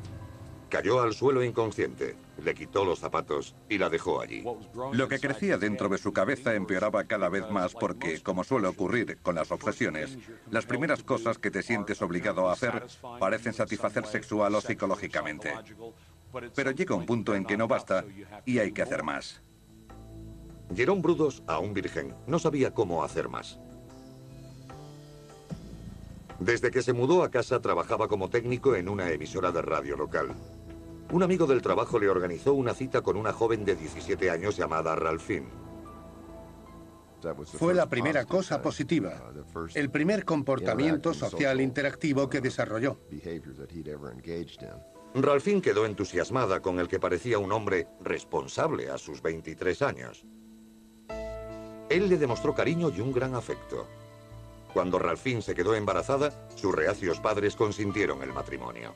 Cayó 0.68 1.00
al 1.00 1.14
suelo 1.14 1.42
inconsciente, 1.42 2.16
le 2.44 2.54
quitó 2.54 2.84
los 2.84 2.98
zapatos 2.98 3.54
y 3.70 3.78
la 3.78 3.88
dejó 3.88 4.20
allí. 4.20 4.44
Lo 4.92 5.08
que 5.08 5.18
crecía 5.18 5.56
dentro 5.56 5.88
de 5.88 5.96
su 5.96 6.12
cabeza 6.12 6.54
empeoraba 6.54 7.04
cada 7.04 7.30
vez 7.30 7.50
más 7.50 7.72
porque, 7.72 8.20
como 8.20 8.44
suele 8.44 8.68
ocurrir 8.68 9.18
con 9.22 9.34
las 9.34 9.50
obsesiones, 9.50 10.18
las 10.50 10.66
primeras 10.66 11.02
cosas 11.02 11.38
que 11.38 11.50
te 11.50 11.62
sientes 11.62 12.02
obligado 12.02 12.48
a 12.48 12.52
hacer 12.52 12.86
parecen 13.18 13.54
satisfacer 13.54 14.06
sexual 14.06 14.54
o 14.54 14.60
psicológicamente. 14.60 15.54
Pero 16.54 16.70
llega 16.72 16.94
un 16.94 17.06
punto 17.06 17.34
en 17.34 17.46
que 17.46 17.56
no 17.56 17.66
basta 17.66 18.04
y 18.44 18.58
hay 18.58 18.72
que 18.72 18.82
hacer 18.82 19.02
más. 19.02 19.40
Jerón 20.74 21.00
Brudos, 21.00 21.42
aún 21.46 21.72
virgen, 21.72 22.14
no 22.26 22.38
sabía 22.38 22.74
cómo 22.74 23.02
hacer 23.02 23.30
más. 23.30 23.58
Desde 26.38 26.70
que 26.70 26.82
se 26.82 26.92
mudó 26.92 27.24
a 27.24 27.30
casa 27.30 27.60
trabajaba 27.60 28.06
como 28.06 28.30
técnico 28.30 28.76
en 28.76 28.88
una 28.88 29.10
emisora 29.10 29.50
de 29.50 29.62
radio 29.62 29.96
local. 29.96 30.36
Un 31.10 31.22
amigo 31.22 31.46
del 31.46 31.62
trabajo 31.62 31.98
le 31.98 32.08
organizó 32.08 32.52
una 32.52 32.74
cita 32.74 33.00
con 33.00 33.16
una 33.16 33.32
joven 33.32 33.64
de 33.64 33.76
17 33.76 34.30
años 34.30 34.56
llamada 34.56 34.94
Ralphine. 34.94 35.48
Fue 37.58 37.74
la 37.74 37.88
primera 37.88 38.26
cosa 38.26 38.62
positiva, 38.62 39.32
el 39.74 39.90
primer 39.90 40.24
comportamiento 40.24 41.14
social 41.14 41.60
interactivo 41.60 42.28
que 42.28 42.40
desarrolló. 42.40 42.98
Ralphine 45.14 45.62
quedó 45.62 45.86
entusiasmada 45.86 46.60
con 46.60 46.78
el 46.78 46.86
que 46.86 47.00
parecía 47.00 47.38
un 47.38 47.50
hombre 47.52 47.88
responsable 48.00 48.90
a 48.90 48.98
sus 48.98 49.22
23 49.22 49.82
años. 49.82 50.26
Él 51.88 52.08
le 52.08 52.18
demostró 52.18 52.54
cariño 52.54 52.90
y 52.90 53.00
un 53.00 53.12
gran 53.12 53.34
afecto. 53.34 53.88
Cuando 54.74 54.98
Ralphine 54.98 55.40
se 55.40 55.54
quedó 55.54 55.74
embarazada, 55.74 56.48
sus 56.54 56.74
reacios 56.74 57.18
padres 57.18 57.56
consintieron 57.56 58.22
el 58.22 58.32
matrimonio. 58.34 58.94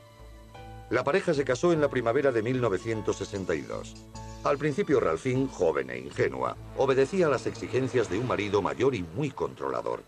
La 0.93 1.03
pareja 1.03 1.33
se 1.33 1.43
casó 1.43 1.73
en 1.73 1.81
la 1.81 1.89
primavera 1.89 2.31
de 2.31 2.43
1962. 2.43 3.95
Al 4.43 4.59
principio 4.59 4.99
Ralphine, 4.99 5.47
joven 5.47 5.89
e 5.89 5.97
ingenua, 5.97 6.55
obedecía 6.77 7.25
a 7.25 7.29
las 7.29 7.47
exigencias 7.47 8.11
de 8.11 8.19
un 8.19 8.27
marido 8.27 8.61
mayor 8.61 8.93
y 8.93 9.01
muy 9.01 9.31
controlador. 9.31 10.03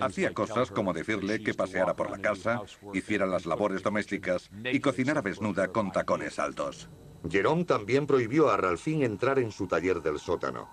Hacía 0.00 0.32
cosas 0.32 0.70
como 0.70 0.92
decirle 0.92 1.42
que 1.42 1.52
paseara 1.52 1.96
por 1.96 2.12
la 2.12 2.18
casa, 2.18 2.62
hiciera 2.92 3.26
las 3.26 3.44
labores 3.44 3.82
domésticas 3.82 4.50
y 4.72 4.78
cocinara 4.78 5.20
desnuda 5.20 5.66
con 5.66 5.90
tacones 5.90 6.38
altos. 6.38 6.88
Jerome 7.28 7.64
también 7.64 8.06
prohibió 8.06 8.50
a 8.50 8.56
Ralphine 8.56 9.06
entrar 9.06 9.40
en 9.40 9.50
su 9.50 9.66
taller 9.66 10.00
del 10.00 10.20
sótano. 10.20 10.68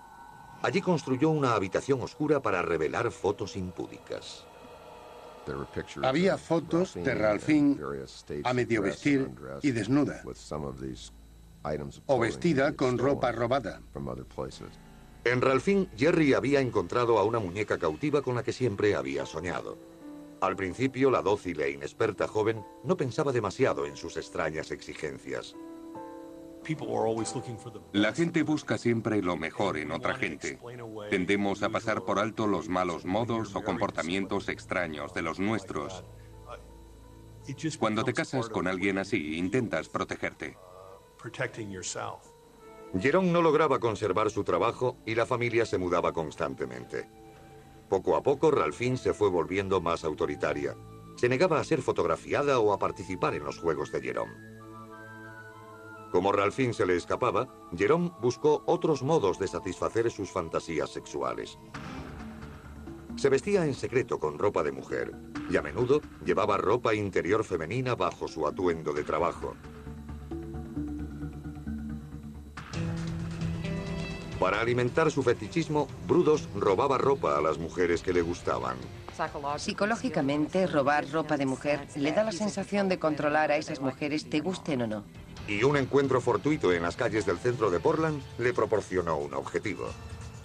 Allí 0.62 0.80
construyó 0.80 1.30
una 1.30 1.54
habitación 1.54 2.00
oscura 2.00 2.40
para 2.40 2.62
revelar 2.62 3.10
fotos 3.10 3.56
impúdicas. 3.56 4.46
Había 6.02 6.38
fotos 6.38 6.94
de 6.94 7.14
Ralphine 7.14 7.76
a 8.44 8.52
medio 8.52 8.82
vestir 8.82 9.30
y 9.62 9.70
desnuda, 9.70 10.22
o 12.06 12.18
vestida 12.18 12.72
con 12.74 12.98
ropa 12.98 13.32
robada. 13.32 13.80
En 15.24 15.40
Ralphine, 15.40 15.88
Jerry 15.96 16.34
había 16.34 16.60
encontrado 16.60 17.18
a 17.18 17.24
una 17.24 17.38
muñeca 17.38 17.78
cautiva 17.78 18.22
con 18.22 18.34
la 18.34 18.42
que 18.42 18.52
siempre 18.52 18.96
había 18.96 19.24
soñado. 19.24 19.78
Al 20.40 20.56
principio, 20.56 21.12
la 21.12 21.22
dócil 21.22 21.60
e 21.60 21.70
inexperta 21.70 22.26
joven 22.26 22.64
no 22.82 22.96
pensaba 22.96 23.30
demasiado 23.30 23.86
en 23.86 23.96
sus 23.96 24.16
extrañas 24.16 24.72
exigencias. 24.72 25.54
La 27.92 28.12
gente 28.12 28.42
busca 28.42 28.78
siempre 28.78 29.22
lo 29.22 29.36
mejor 29.36 29.76
en 29.76 29.92
otra 29.92 30.14
gente. 30.14 30.58
Tendemos 31.10 31.62
a 31.62 31.70
pasar 31.70 32.04
por 32.04 32.18
alto 32.18 32.46
los 32.46 32.68
malos 32.68 33.04
modos 33.04 33.54
o 33.54 33.62
comportamientos 33.62 34.48
extraños 34.48 35.12
de 35.14 35.22
los 35.22 35.38
nuestros. 35.38 36.04
Cuando 37.78 38.04
te 38.04 38.12
casas 38.12 38.48
con 38.48 38.66
alguien 38.66 38.98
así, 38.98 39.36
intentas 39.36 39.88
protegerte. 39.88 40.56
Jerome 43.00 43.30
no 43.30 43.42
lograba 43.42 43.78
conservar 43.78 44.30
su 44.30 44.44
trabajo 44.44 44.96
y 45.06 45.14
la 45.14 45.26
familia 45.26 45.64
se 45.64 45.78
mudaba 45.78 46.12
constantemente. 46.12 47.08
Poco 47.88 48.16
a 48.16 48.22
poco, 48.22 48.50
Ralphine 48.50 48.96
se 48.96 49.14
fue 49.14 49.28
volviendo 49.28 49.80
más 49.80 50.04
autoritaria. 50.04 50.76
Se 51.16 51.28
negaba 51.28 51.60
a 51.60 51.64
ser 51.64 51.82
fotografiada 51.82 52.58
o 52.58 52.72
a 52.72 52.78
participar 52.78 53.34
en 53.34 53.44
los 53.44 53.58
juegos 53.58 53.92
de 53.92 54.00
Jerome. 54.00 54.32
Como 56.12 56.30
Ralphine 56.30 56.74
se 56.74 56.84
le 56.84 56.94
escapaba, 56.94 57.48
Jerome 57.74 58.12
buscó 58.20 58.62
otros 58.66 59.02
modos 59.02 59.38
de 59.38 59.48
satisfacer 59.48 60.10
sus 60.10 60.30
fantasías 60.30 60.90
sexuales. 60.90 61.58
Se 63.16 63.30
vestía 63.30 63.64
en 63.64 63.72
secreto 63.72 64.18
con 64.18 64.38
ropa 64.38 64.62
de 64.62 64.72
mujer 64.72 65.14
y 65.48 65.56
a 65.56 65.62
menudo 65.62 66.02
llevaba 66.22 66.58
ropa 66.58 66.94
interior 66.94 67.44
femenina 67.44 67.94
bajo 67.94 68.28
su 68.28 68.46
atuendo 68.46 68.92
de 68.92 69.04
trabajo. 69.04 69.56
Para 74.38 74.60
alimentar 74.60 75.10
su 75.10 75.22
fetichismo, 75.22 75.88
Brudos 76.06 76.46
robaba 76.54 76.98
ropa 76.98 77.38
a 77.38 77.40
las 77.40 77.56
mujeres 77.56 78.02
que 78.02 78.12
le 78.12 78.20
gustaban. 78.20 78.76
Psicológicamente, 79.56 80.66
robar 80.66 81.08
ropa 81.10 81.38
de 81.38 81.46
mujer 81.46 81.86
le 81.96 82.12
da 82.12 82.22
la 82.22 82.32
sensación 82.32 82.90
de 82.90 82.98
controlar 82.98 83.50
a 83.50 83.56
esas 83.56 83.80
mujeres, 83.80 84.28
te 84.28 84.40
gusten 84.40 84.82
o 84.82 84.86
no 84.86 85.04
y 85.48 85.64
un 85.64 85.76
encuentro 85.76 86.20
fortuito 86.20 86.72
en 86.72 86.82
las 86.82 86.96
calles 86.96 87.26
del 87.26 87.38
centro 87.38 87.70
de 87.70 87.80
Portland 87.80 88.22
le 88.38 88.52
proporcionó 88.52 89.16
un 89.18 89.34
objetivo. 89.34 89.88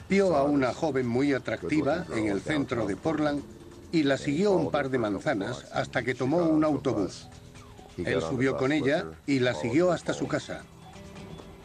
Vio 0.10 0.36
a 0.36 0.44
una 0.44 0.74
joven 0.74 1.08
muy 1.08 1.34
atractiva 1.34 2.06
en 2.16 2.27
el 2.27 2.42
centro 2.42 2.86
de 2.86 2.96
Portland 2.96 3.44
y 3.92 4.04
la 4.04 4.18
siguió 4.18 4.51
un 4.51 4.72
par 4.72 4.89
de 4.89 4.98
manzanas 4.98 5.66
hasta 5.74 6.04
que 6.04 6.16
tomó 6.16 6.38
un 6.38 6.63
autobús. 6.63 7.27
Él 7.98 8.22
subió 8.22 8.58
con 8.58 8.72
ella 8.72 9.06
y 9.25 9.39
la 9.39 9.54
siguió 9.54 9.92
hasta 9.92 10.13
su 10.13 10.27
casa. 10.27 10.63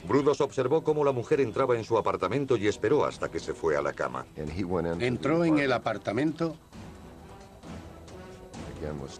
Brudos 0.09 0.41
observó 0.41 0.83
cómo 0.83 1.05
la 1.05 1.12
mujer 1.12 1.41
entraba 1.41 1.77
en 1.77 1.85
su 1.85 1.97
apartamento 1.97 2.57
y 2.57 2.67
esperó 2.67 3.05
hasta 3.05 3.31
que 3.31 3.39
se 3.39 3.55
fue 3.55 3.77
a 3.77 3.83
la 3.83 3.93
cama. 3.93 4.27
Entró 4.99 5.45
en 5.45 5.59
el 5.59 5.73
apartamento 5.73 6.57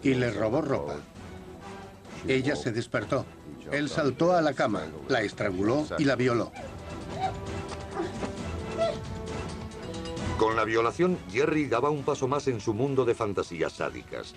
y 0.01 0.13
le 0.13 0.31
robó 0.31 0.61
ropa. 0.61 0.97
Ella 2.27 2.55
se 2.55 2.71
despertó. 2.71 3.25
Él 3.71 3.89
saltó 3.89 4.33
a 4.33 4.41
la 4.41 4.53
cama, 4.53 4.83
la 5.07 5.21
estranguló 5.21 5.85
y 5.97 6.05
la 6.05 6.15
violó. 6.15 6.51
Con 10.37 10.55
la 10.55 10.65
violación, 10.65 11.17
Jerry 11.31 11.67
daba 11.67 11.89
un 11.89 12.03
paso 12.03 12.27
más 12.27 12.47
en 12.47 12.59
su 12.59 12.73
mundo 12.73 13.05
de 13.05 13.15
fantasías 13.15 13.73
sádicas. 13.73 14.33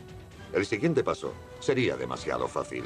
El 0.53 0.65
siguiente 0.65 1.03
paso 1.03 1.33
sería 1.61 1.97
demasiado 1.97 2.47
fácil. 2.49 2.85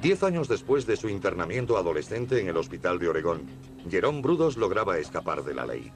Diez 0.00 0.22
años 0.24 0.48
después 0.48 0.86
de 0.86 0.96
su 0.96 1.08
internamiento 1.08 1.76
adolescente 1.76 2.40
en 2.40 2.48
el 2.48 2.56
hospital 2.56 2.98
de 2.98 3.08
Oregón, 3.08 3.42
Jerome 3.88 4.20
Brudos 4.20 4.56
lograba 4.56 4.98
escapar 4.98 5.44
de 5.44 5.54
la 5.54 5.66
ley. 5.66 5.92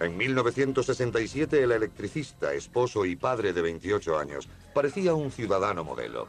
En 0.00 0.16
1967 0.16 1.62
el 1.62 1.72
electricista, 1.72 2.52
esposo 2.52 3.06
y 3.06 3.16
padre 3.16 3.52
de 3.52 3.62
28 3.62 4.18
años, 4.18 4.48
parecía 4.74 5.14
un 5.14 5.30
ciudadano 5.30 5.84
modelo. 5.84 6.28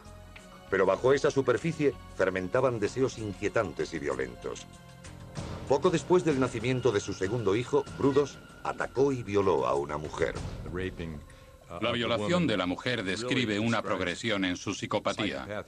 Pero 0.70 0.86
bajo 0.86 1.12
esa 1.12 1.30
superficie 1.30 1.94
fermentaban 2.16 2.80
deseos 2.80 3.18
inquietantes 3.18 3.92
y 3.94 3.98
violentos. 3.98 4.66
Poco 5.68 5.90
después 5.90 6.24
del 6.24 6.40
nacimiento 6.40 6.92
de 6.92 7.00
su 7.00 7.12
segundo 7.12 7.54
hijo, 7.54 7.84
Brudos, 7.98 8.38
atacó 8.64 9.12
y 9.12 9.22
violó 9.22 9.66
a 9.66 9.74
una 9.74 9.98
mujer. 9.98 10.34
La 11.82 11.92
violación 11.92 12.46
de 12.46 12.56
la 12.56 12.64
mujer 12.64 13.04
describe 13.04 13.58
una 13.58 13.82
progresión 13.82 14.46
en 14.46 14.56
su 14.56 14.72
psicopatía. 14.72 15.64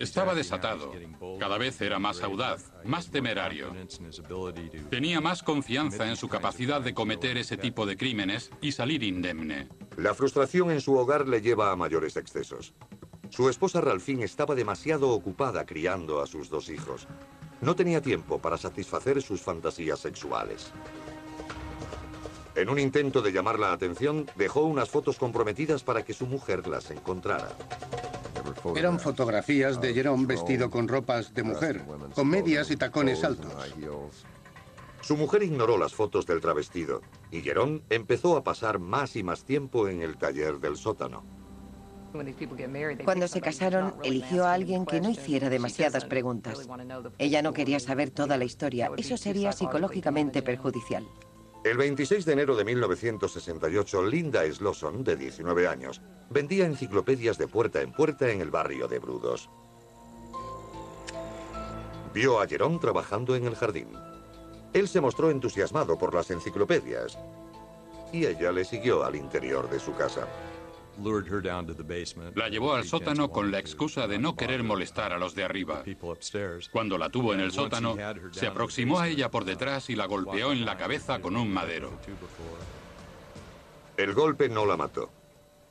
Estaba 0.00 0.34
desatado, 0.34 0.90
cada 1.38 1.58
vez 1.58 1.78
era 1.82 1.98
más 1.98 2.22
audaz, 2.22 2.72
más 2.84 3.10
temerario. 3.10 3.70
Tenía 4.88 5.20
más 5.20 5.42
confianza 5.42 6.08
en 6.08 6.16
su 6.16 6.26
capacidad 6.26 6.80
de 6.80 6.94
cometer 6.94 7.36
ese 7.36 7.58
tipo 7.58 7.84
de 7.84 7.98
crímenes 7.98 8.50
y 8.62 8.72
salir 8.72 9.02
indemne. 9.02 9.68
La 9.98 10.14
frustración 10.14 10.70
en 10.70 10.80
su 10.80 10.96
hogar 10.96 11.28
le 11.28 11.42
lleva 11.42 11.70
a 11.70 11.76
mayores 11.76 12.16
excesos. 12.16 12.72
Su 13.28 13.50
esposa 13.50 13.82
Ralphine 13.82 14.24
estaba 14.24 14.54
demasiado 14.54 15.10
ocupada 15.10 15.66
criando 15.66 16.22
a 16.22 16.26
sus 16.26 16.48
dos 16.48 16.70
hijos. 16.70 17.06
No 17.60 17.76
tenía 17.76 18.00
tiempo 18.00 18.38
para 18.38 18.56
satisfacer 18.56 19.20
sus 19.20 19.42
fantasías 19.42 20.00
sexuales. 20.00 20.72
En 22.54 22.70
un 22.70 22.78
intento 22.78 23.20
de 23.20 23.32
llamar 23.32 23.58
la 23.58 23.74
atención, 23.74 24.24
dejó 24.36 24.62
unas 24.62 24.88
fotos 24.88 25.18
comprometidas 25.18 25.82
para 25.82 26.06
que 26.06 26.14
su 26.14 26.26
mujer 26.26 26.66
las 26.66 26.90
encontrara. 26.90 27.50
Eran 28.76 29.00
fotografías 29.00 29.80
de 29.80 29.94
Jerome 29.94 30.26
vestido 30.26 30.70
con 30.70 30.88
ropas 30.88 31.34
de 31.34 31.42
mujer, 31.42 31.82
con 32.14 32.28
medias 32.28 32.70
y 32.70 32.76
tacones 32.76 33.24
altos. 33.24 33.52
Su 35.00 35.16
mujer 35.16 35.42
ignoró 35.42 35.78
las 35.78 35.94
fotos 35.94 36.26
del 36.26 36.40
travestido 36.40 37.00
y 37.30 37.40
Jerome 37.40 37.80
empezó 37.88 38.36
a 38.36 38.44
pasar 38.44 38.78
más 38.78 39.16
y 39.16 39.22
más 39.22 39.44
tiempo 39.44 39.88
en 39.88 40.02
el 40.02 40.18
taller 40.18 40.58
del 40.58 40.76
sótano. 40.76 41.24
Cuando 43.04 43.28
se 43.28 43.40
casaron, 43.40 43.94
eligió 44.02 44.44
a 44.44 44.52
alguien 44.52 44.84
que 44.84 45.00
no 45.00 45.10
hiciera 45.10 45.48
demasiadas 45.48 46.04
preguntas. 46.04 46.68
Ella 47.18 47.40
no 47.40 47.52
quería 47.52 47.78
saber 47.78 48.10
toda 48.10 48.36
la 48.36 48.44
historia. 48.44 48.90
Eso 48.96 49.16
sería 49.16 49.52
psicológicamente 49.52 50.42
perjudicial. 50.42 51.06
El 51.62 51.76
26 51.76 52.24
de 52.24 52.32
enero 52.32 52.56
de 52.56 52.64
1968, 52.64 54.06
Linda 54.06 54.50
Slosson, 54.50 55.04
de 55.04 55.14
19 55.14 55.68
años, 55.68 56.00
vendía 56.30 56.64
enciclopedias 56.64 57.36
de 57.36 57.48
puerta 57.48 57.82
en 57.82 57.92
puerta 57.92 58.30
en 58.30 58.40
el 58.40 58.50
barrio 58.50 58.88
de 58.88 58.98
Brudos. 58.98 59.50
Vio 62.14 62.40
a 62.40 62.46
Jerome 62.46 62.78
trabajando 62.78 63.36
en 63.36 63.44
el 63.44 63.56
jardín. 63.56 63.88
Él 64.72 64.88
se 64.88 65.02
mostró 65.02 65.30
entusiasmado 65.30 65.98
por 65.98 66.14
las 66.14 66.30
enciclopedias 66.30 67.18
y 68.10 68.24
ella 68.24 68.52
le 68.52 68.64
siguió 68.64 69.04
al 69.04 69.16
interior 69.16 69.68
de 69.68 69.80
su 69.80 69.94
casa. 69.94 70.26
La 72.34 72.48
llevó 72.48 72.74
al 72.74 72.84
sótano 72.84 73.30
con 73.30 73.50
la 73.50 73.58
excusa 73.58 74.06
de 74.06 74.18
no 74.18 74.36
querer 74.36 74.62
molestar 74.62 75.12
a 75.12 75.18
los 75.18 75.34
de 75.34 75.44
arriba. 75.44 75.82
Cuando 76.72 76.98
la 76.98 77.08
tuvo 77.08 77.32
en 77.34 77.40
el 77.40 77.52
sótano, 77.52 77.96
se 78.32 78.46
aproximó 78.46 79.00
a 79.00 79.08
ella 79.08 79.30
por 79.30 79.44
detrás 79.44 79.90
y 79.90 79.96
la 79.96 80.06
golpeó 80.06 80.52
en 80.52 80.64
la 80.64 80.76
cabeza 80.76 81.20
con 81.20 81.36
un 81.36 81.52
madero. 81.52 81.92
El 83.96 84.14
golpe 84.14 84.48
no 84.48 84.66
la 84.66 84.76
mató. 84.76 85.10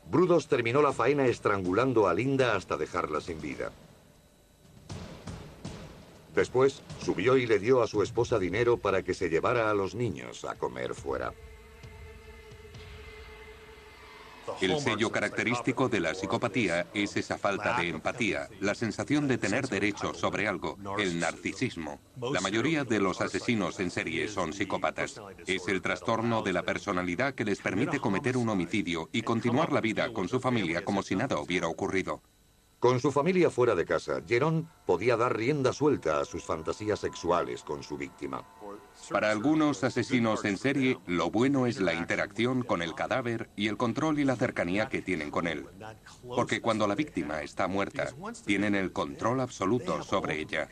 Brudos 0.10 0.48
terminó 0.48 0.82
la 0.82 0.94
faena 0.94 1.28
estrangulando 1.28 2.08
a 2.08 2.14
Linda 2.14 2.56
hasta 2.56 2.78
dejarla 2.78 3.22
sin 3.22 3.40
vida. 3.40 3.72
Después, 6.36 6.82
subió 7.04 7.38
y 7.38 7.46
le 7.46 7.60
dio 7.60 7.82
a 7.82 7.88
su 7.88 8.02
esposa 8.02 8.40
dinero 8.40 8.78
para 8.78 9.04
que 9.04 9.14
se 9.14 9.30
llevara 9.30 9.70
a 9.70 9.74
los 9.74 9.94
niños 9.94 10.46
a 10.46 10.56
comer 10.56 10.96
fuera. 10.96 11.34
El 14.62 14.80
sello 14.80 15.12
característico 15.12 15.90
de 15.90 16.00
la 16.00 16.14
psicopatía 16.14 16.88
es 16.94 17.16
esa 17.18 17.38
falta 17.38 17.78
de 17.78 17.90
empatía, 17.90 18.48
la 18.60 18.76
sensación 18.76 19.28
de 19.28 19.38
tener 19.38 19.68
derecho 19.68 20.14
sobre 20.14 20.48
algo, 20.48 20.78
el 20.98 21.20
narcisismo. 21.20 22.00
La 22.32 22.42
mayoría 22.42 22.84
de 22.84 23.00
los 23.00 23.22
asesinos 23.22 23.80
en 23.80 23.92
serie 23.92 24.28
son 24.28 24.54
psicópatas. 24.54 25.22
Es 25.46 25.68
el 25.68 25.82
trastorno 25.82 26.42
de 26.42 26.54
la 26.54 26.64
personalidad 26.64 27.34
que 27.34 27.46
les 27.46 27.60
permite 27.60 28.00
cometer 28.00 28.38
un 28.38 28.50
homicidio 28.50 29.10
y 29.12 29.22
continuar 29.22 29.72
la 29.72 29.82
vida 29.82 30.12
con 30.14 30.28
su 30.28 30.40
familia 30.40 30.84
como 30.84 31.04
si 31.04 31.16
nada 31.16 31.40
hubiera 31.40 31.68
ocurrido. 31.68 32.22
Con 32.80 33.02
su 33.02 33.12
familia 33.12 33.50
fuera 33.50 33.76
de 33.76 33.86
casa, 33.86 34.22
Jerón 34.26 34.70
podía 34.86 35.18
dar 35.18 35.36
rienda 35.36 35.74
suelta 35.74 36.22
a 36.22 36.26
sus 36.26 36.46
fantasías 36.46 37.00
sexuales 37.00 37.62
con 37.62 37.84
su 37.84 37.98
víctima. 37.98 38.42
Para 39.10 39.32
algunos 39.32 39.84
asesinos 39.84 40.46
en 40.46 40.58
serie, 40.58 41.00
lo 41.08 41.32
bueno 41.32 41.66
es 41.66 41.80
la 41.80 41.94
interacción 41.94 42.64
con 42.64 42.82
el 42.82 42.94
cadáver 42.94 43.50
y 43.56 43.68
el 43.68 43.78
control 43.78 44.20
y 44.20 44.24
la 44.24 44.36
cercanía 44.36 44.88
que 44.88 45.02
tienen 45.02 45.32
con 45.32 45.48
él. 45.48 45.66
Porque 46.28 46.62
cuando 46.62 46.88
la 46.88 46.96
víctima 46.96 47.42
está 47.42 47.68
muerta, 47.68 48.10
tienen 48.46 48.76
el 48.76 48.92
control 48.92 49.40
absoluto 49.40 50.04
sobre 50.04 50.40
ella. 50.40 50.70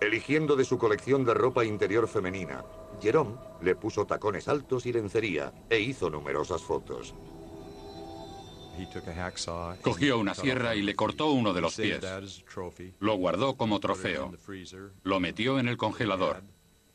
Eligiendo 0.00 0.56
de 0.56 0.64
su 0.64 0.78
colección 0.78 1.24
de 1.24 1.34
ropa 1.34 1.64
interior 1.64 2.08
femenina, 2.08 2.64
Jerome 3.00 3.36
le 3.60 3.76
puso 3.76 4.06
tacones 4.06 4.48
altos 4.48 4.86
y 4.86 4.92
lencería 4.92 5.52
e 5.70 5.78
hizo 5.78 6.10
numerosas 6.10 6.62
fotos. 6.62 7.14
Cogió 9.82 10.18
una 10.18 10.34
sierra 10.34 10.74
y 10.74 10.82
le 10.82 10.94
cortó 10.94 11.30
uno 11.30 11.52
de 11.52 11.60
los 11.60 11.76
pies. 11.76 12.00
Lo 13.00 13.16
guardó 13.16 13.56
como 13.56 13.80
trofeo. 13.80 14.32
Lo 15.02 15.20
metió 15.20 15.58
en 15.58 15.68
el 15.68 15.76
congelador. 15.76 16.42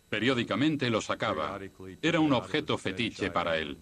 Periódicamente 0.09 0.89
lo 0.89 1.01
sacaba. 1.01 1.59
Era 2.01 2.19
un 2.19 2.33
objeto 2.33 2.77
fetiche 2.77 3.29
para 3.31 3.57
él. 3.57 3.77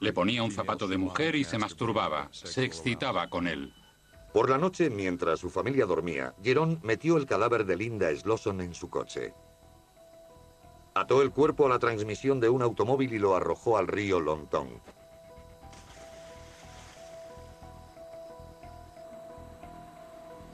Le 0.00 0.12
ponía 0.12 0.42
un 0.42 0.50
zapato 0.50 0.88
de 0.88 0.98
mujer 0.98 1.36
y 1.36 1.44
se 1.44 1.58
masturbaba. 1.58 2.28
Se 2.32 2.64
excitaba 2.64 3.28
con 3.28 3.46
él. 3.46 3.72
Por 4.32 4.48
la 4.48 4.56
noche, 4.56 4.88
mientras 4.88 5.40
su 5.40 5.50
familia 5.50 5.84
dormía, 5.84 6.34
Jerón 6.42 6.80
metió 6.82 7.18
el 7.18 7.26
cadáver 7.26 7.66
de 7.66 7.76
Linda 7.76 8.14
Slosson 8.16 8.62
en 8.62 8.74
su 8.74 8.88
coche. 8.88 9.34
Ató 10.94 11.20
el 11.20 11.30
cuerpo 11.30 11.66
a 11.66 11.68
la 11.68 11.78
transmisión 11.78 12.40
de 12.40 12.48
un 12.48 12.62
automóvil 12.62 13.12
y 13.12 13.18
lo 13.18 13.36
arrojó 13.36 13.76
al 13.76 13.88
río 13.88 14.20
Lontón. 14.20 14.80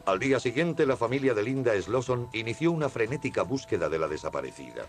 Al 0.09 0.19
día 0.19 0.41
siguiente, 0.41 0.87
la 0.87 0.97
familia 0.97 1.35
de 1.35 1.43
Linda 1.43 1.79
Slosson 1.79 2.31
inició 2.33 2.73
una 2.73 2.89
frenética 2.89 3.43
búsqueda 3.43 3.91
de 3.91 3.99
la 3.99 4.09
desaparecida. 4.09 4.87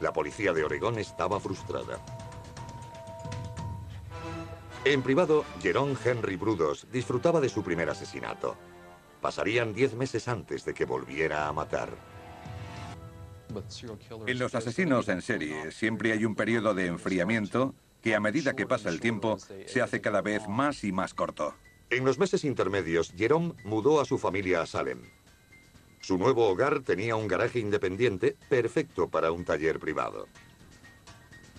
La 0.00 0.12
policía 0.12 0.52
de 0.52 0.64
Oregón 0.64 0.98
estaba 0.98 1.38
frustrada. 1.38 2.04
En 4.84 5.00
privado, 5.02 5.44
Jerón 5.62 5.96
Henry 6.04 6.34
Brudos 6.34 6.88
disfrutaba 6.90 7.40
de 7.40 7.48
su 7.48 7.62
primer 7.62 7.88
asesinato. 7.88 8.56
Pasarían 9.20 9.74
diez 9.74 9.94
meses 9.94 10.26
antes 10.26 10.64
de 10.64 10.74
que 10.74 10.86
volviera 10.86 11.46
a 11.46 11.52
matar. 11.52 11.90
En 14.26 14.38
los 14.40 14.56
asesinos 14.56 15.08
en 15.08 15.22
serie 15.22 15.70
siempre 15.70 16.10
hay 16.10 16.24
un 16.24 16.34
periodo 16.34 16.74
de 16.74 16.86
enfriamiento 16.86 17.76
que 18.02 18.16
a 18.16 18.20
medida 18.20 18.54
que 18.54 18.66
pasa 18.66 18.88
el 18.88 18.98
tiempo 18.98 19.38
se 19.38 19.82
hace 19.82 20.00
cada 20.00 20.20
vez 20.20 20.48
más 20.48 20.82
y 20.82 20.90
más 20.90 21.14
corto. 21.14 21.54
En 21.90 22.04
los 22.04 22.18
meses 22.18 22.44
intermedios, 22.44 23.12
Jerome 23.16 23.54
mudó 23.64 24.00
a 24.00 24.04
su 24.04 24.18
familia 24.18 24.60
a 24.60 24.66
Salem. 24.66 25.00
Su 26.00 26.18
nuevo 26.18 26.46
hogar 26.48 26.80
tenía 26.80 27.16
un 27.16 27.26
garaje 27.26 27.58
independiente 27.60 28.36
perfecto 28.48 29.08
para 29.08 29.32
un 29.32 29.44
taller 29.44 29.78
privado. 29.78 30.26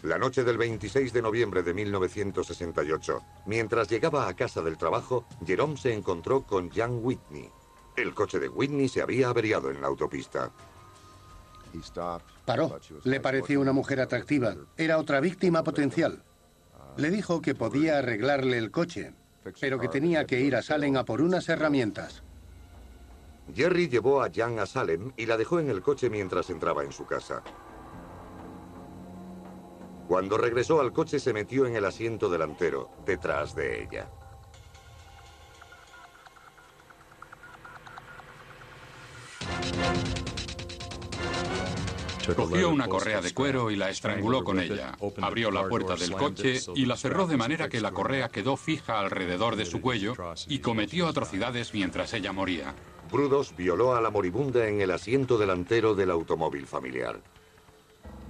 La 0.03 0.17
noche 0.17 0.43
del 0.43 0.57
26 0.57 1.11
de 1.11 1.21
noviembre 1.21 1.63
de 1.63 1.73
1968, 1.73 3.21
mientras 3.47 3.89
llegaba 3.89 4.27
a 4.27 4.35
casa 4.35 4.61
del 4.61 4.77
trabajo, 4.77 5.25
Jerome 5.45 5.77
se 5.77 5.93
encontró 5.93 6.43
con 6.43 6.69
Jan 6.69 6.99
Whitney. 7.03 7.49
El 7.97 8.13
coche 8.13 8.39
de 8.39 8.47
Whitney 8.47 8.87
se 8.87 9.01
había 9.01 9.29
averiado 9.29 9.71
en 9.71 9.81
la 9.81 9.87
autopista. 9.87 10.51
Paró. 12.45 12.79
Le 13.03 13.19
pareció 13.19 13.59
una 13.59 13.73
mujer 13.73 13.99
atractiva. 13.99 14.55
Era 14.77 14.97
otra 14.97 15.19
víctima 15.19 15.63
potencial. 15.63 16.23
Le 16.97 17.11
dijo 17.11 17.41
que 17.41 17.55
podía 17.55 17.97
arreglarle 17.97 18.57
el 18.57 18.71
coche, 18.71 19.13
pero 19.59 19.79
que 19.79 19.87
tenía 19.87 20.25
que 20.25 20.39
ir 20.39 20.55
a 20.55 20.61
Salem 20.61 20.97
a 20.97 21.05
por 21.05 21.21
unas 21.21 21.47
herramientas. 21.49 22.23
Jerry 23.53 23.87
llevó 23.87 24.21
a 24.21 24.29
Jan 24.33 24.59
a 24.59 24.65
Salem 24.65 25.11
y 25.17 25.25
la 25.25 25.37
dejó 25.37 25.59
en 25.59 25.69
el 25.69 25.81
coche 25.81 26.09
mientras 26.09 26.49
entraba 26.49 26.83
en 26.83 26.91
su 26.91 27.05
casa. 27.05 27.41
Cuando 30.07 30.37
regresó 30.37 30.81
al 30.81 30.91
coche 30.91 31.19
se 31.19 31.33
metió 31.33 31.65
en 31.65 31.75
el 31.75 31.85
asiento 31.85 32.29
delantero, 32.29 32.89
detrás 33.05 33.55
de 33.55 33.83
ella. 33.83 34.09
Cogió 42.35 42.69
una 42.69 42.87
correa 42.87 43.21
de 43.21 43.33
cuero 43.33 43.71
y 43.71 43.75
la 43.75 43.89
estranguló 43.89 44.43
con 44.43 44.59
ella. 44.59 44.97
Abrió 45.21 45.51
la 45.51 45.67
puerta 45.67 45.95
del 45.95 46.11
coche 46.11 46.59
y 46.75 46.85
la 46.85 46.97
cerró 46.97 47.27
de 47.27 47.37
manera 47.37 47.69
que 47.69 47.81
la 47.81 47.91
correa 47.91 48.29
quedó 48.29 48.57
fija 48.57 48.99
alrededor 48.99 49.55
de 49.55 49.65
su 49.65 49.81
cuello 49.81 50.15
y 50.47 50.59
cometió 50.59 51.07
atrocidades 51.07 51.73
mientras 51.73 52.13
ella 52.13 52.31
moría. 52.31 52.73
Brudos 53.11 53.55
violó 53.55 53.95
a 53.95 54.01
la 54.01 54.11
moribunda 54.11 54.67
en 54.67 54.81
el 54.81 54.91
asiento 54.91 55.37
delantero 55.37 55.95
del 55.95 56.11
automóvil 56.11 56.67
familiar. 56.67 57.19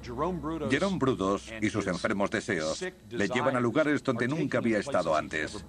Jerome 0.02 0.98
Brudos 0.98 1.52
y 1.62 1.70
sus 1.70 1.86
enfermos 1.88 2.32
deseos 2.32 2.82
le 3.10 3.28
llevan 3.28 3.56
a 3.56 3.60
lugares 3.60 4.04
donde 4.04 4.28
nunca 4.28 4.60
había 4.60 4.80
estado 4.80 5.16
antes. 5.16 5.66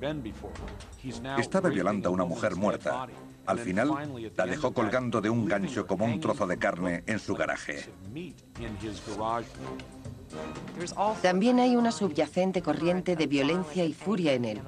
Estaba 1.38 1.68
violando 1.68 2.08
a 2.08 2.12
una 2.12 2.24
mujer 2.24 2.54
muerta. 2.56 3.08
Al 3.46 3.58
final, 3.58 3.90
la 4.36 4.46
dejó 4.46 4.72
colgando 4.72 5.20
de 5.20 5.30
un 5.30 5.46
gancho 5.46 5.86
como 5.86 6.04
un 6.04 6.20
trozo 6.20 6.46
de 6.46 6.58
carne 6.58 7.02
en 7.06 7.18
su 7.18 7.34
garaje. 7.34 7.84
También 11.22 11.60
hay 11.60 11.76
una 11.76 11.92
subyacente 11.92 12.62
corriente 12.62 13.16
de 13.16 13.26
violencia 13.26 13.84
y 13.84 13.92
furia 13.92 14.32
en 14.32 14.44
él. 14.44 14.60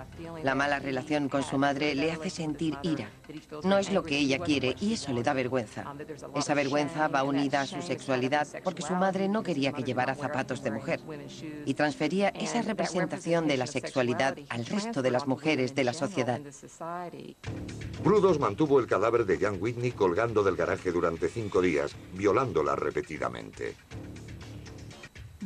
La 0.42 0.54
mala 0.54 0.78
relación 0.78 1.28
con 1.28 1.42
su 1.42 1.58
madre 1.58 1.94
le 1.94 2.12
hace 2.12 2.30
sentir 2.30 2.76
ira. 2.82 3.10
No 3.64 3.78
es 3.78 3.92
lo 3.92 4.02
que 4.02 4.18
ella 4.18 4.38
quiere 4.38 4.76
y 4.80 4.94
eso 4.94 5.12
le 5.12 5.22
da 5.22 5.32
vergüenza. 5.32 5.84
Esa 6.34 6.54
vergüenza 6.54 7.08
va 7.08 7.24
unida 7.24 7.62
a 7.62 7.66
su 7.66 7.80
sexualidad 7.82 8.46
porque 8.62 8.82
su 8.82 8.94
madre 8.94 9.28
no 9.28 9.42
quería 9.42 9.72
que 9.72 9.82
llevara 9.82 10.14
zapatos 10.14 10.62
de 10.62 10.70
mujer 10.70 11.00
y 11.64 11.74
transfería 11.74 12.28
esa 12.28 12.62
representación 12.62 13.46
de 13.46 13.56
la 13.56 13.66
sexualidad 13.66 14.36
al 14.48 14.66
resto 14.66 15.02
de 15.02 15.10
las 15.10 15.26
mujeres 15.26 15.74
de 15.74 15.84
la 15.84 15.92
sociedad. 15.92 16.40
Brudos 18.04 18.38
mantuvo 18.38 18.80
el 18.80 18.86
cadáver 18.86 19.24
de 19.24 19.38
Jan 19.38 19.58
Whitney 19.60 19.92
colgando 19.92 20.42
del 20.42 20.56
garaje 20.56 20.92
durante 20.92 21.28
cinco 21.28 21.60
días, 21.60 21.94
violándola 22.14 22.76
repetidamente. 22.76 23.76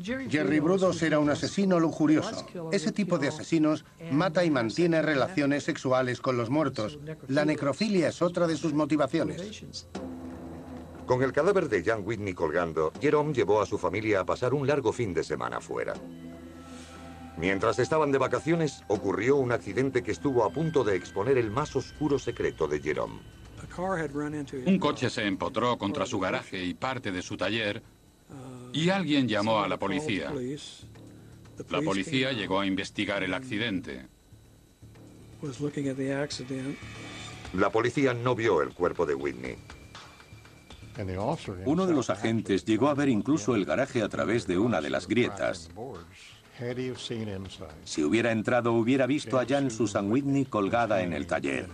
Jerry 0.07 0.61
Brudos 0.61 1.03
era 1.03 1.19
un 1.19 1.31
asesino 1.31 1.81
lujurioso. 1.81 2.47
Ese 2.71 2.93
tipo 2.93 3.19
de 3.19 3.29
asesinos 3.29 3.85
mata 4.13 4.45
y 4.45 4.51
mantiene 4.51 5.03
relaciones 5.03 5.65
sexuales 5.65 6.21
con 6.21 6.37
los 6.37 6.49
muertos. 6.49 6.99
La 7.27 7.45
necrofilia 7.45 8.09
es 8.09 8.23
otra 8.23 8.47
de 8.47 8.57
sus 8.57 8.73
motivaciones. 8.73 9.87
Con 11.07 11.23
el 11.23 11.33
cadáver 11.33 11.69
de 11.69 11.83
Jan 11.83 12.03
Whitney 12.05 12.35
colgando, 12.35 12.93
Jerome 13.01 13.33
llevó 13.33 13.61
a 13.61 13.67
su 13.67 13.79
familia 13.79 14.21
a 14.21 14.27
pasar 14.27 14.55
un 14.55 14.67
largo 14.67 14.93
fin 14.93 15.13
de 15.13 15.25
semana 15.25 15.61
fuera. 15.61 15.95
Mientras 17.37 17.79
estaban 17.79 18.13
de 18.13 18.19
vacaciones, 18.19 18.83
ocurrió 18.89 19.37
un 19.37 19.53
accidente 19.53 20.03
que 20.03 20.13
estuvo 20.13 20.45
a 20.45 20.51
punto 20.51 20.85
de 20.85 20.97
exponer 20.97 21.37
el 21.37 21.51
más 21.51 21.77
oscuro 21.77 22.19
secreto 22.19 22.67
de 22.67 22.81
Jerome. 22.81 23.21
Un 24.67 24.79
coche 24.79 25.11
se 25.11 25.27
empotró 25.27 25.77
contra 25.77 26.07
su 26.07 26.19
garaje 26.19 26.65
y 26.65 26.75
parte 26.75 27.11
de 27.13 27.23
su 27.23 27.37
taller 27.37 27.83
y 28.73 28.91
alguien 28.91 29.29
llamó 29.29 29.61
a 29.61 29.69
la 29.69 29.79
policía. 29.79 30.33
La 31.71 31.81
policía 31.81 32.33
llegó 32.33 32.61
a 32.61 32.67
investigar 32.67 33.23
el 33.23 33.35
accidente. 33.35 34.07
La 37.55 37.71
policía 37.71 38.15
no 38.15 38.35
vio 38.35 38.63
el 38.63 38.75
cuerpo 38.75 39.07
de 39.07 39.15
Whitney. 39.15 39.57
Uno 41.65 41.87
de 41.87 41.93
los 41.93 42.11
agentes 42.11 42.65
llegó 42.65 42.89
a 42.89 42.95
ver 42.95 43.09
incluso 43.09 43.55
el 43.55 43.65
garaje 43.65 44.03
a 44.03 44.09
través 44.09 44.47
de 44.47 44.59
una 44.59 44.81
de 44.81 44.91
las 44.91 45.07
grietas. 45.07 45.71
Si 47.85 48.03
hubiera 48.03 48.33
entrado, 48.33 48.73
hubiera 48.73 49.07
visto 49.07 49.39
a 49.39 49.45
Jan 49.47 49.71
Susan 49.71 50.11
Whitney 50.11 50.47
colgada 50.47 51.03
en 51.03 51.13
el 51.13 51.27
taller. 51.27 51.69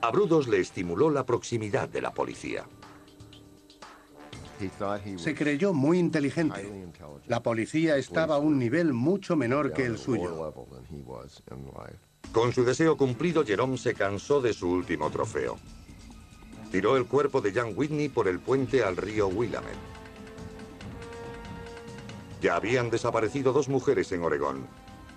A 0.00 0.10
Brudos 0.10 0.48
le 0.48 0.60
estimuló 0.60 1.10
la 1.10 1.24
proximidad 1.24 1.88
de 1.88 2.00
la 2.00 2.12
policía. 2.12 2.66
Se 5.16 5.34
creyó 5.34 5.72
muy 5.72 5.98
inteligente. 5.98 6.88
La 7.26 7.42
policía 7.42 7.96
estaba 7.96 8.36
a 8.36 8.38
un 8.38 8.58
nivel 8.58 8.92
mucho 8.92 9.36
menor 9.36 9.72
que 9.72 9.84
el 9.84 9.98
suyo. 9.98 10.54
Con 12.32 12.52
su 12.52 12.64
deseo 12.64 12.96
cumplido, 12.96 13.44
Jerome 13.44 13.78
se 13.78 13.94
cansó 13.94 14.40
de 14.40 14.52
su 14.52 14.68
último 14.68 15.10
trofeo. 15.10 15.58
Tiró 16.70 16.96
el 16.96 17.06
cuerpo 17.06 17.40
de 17.40 17.52
Jan 17.52 17.72
Whitney 17.76 18.08
por 18.08 18.26
el 18.26 18.40
puente 18.40 18.82
al 18.82 18.96
río 18.96 19.28
Willamette. 19.28 19.94
Ya 22.42 22.56
habían 22.56 22.90
desaparecido 22.90 23.52
dos 23.52 23.68
mujeres 23.68 24.10
en 24.12 24.22
Oregón, 24.22 24.66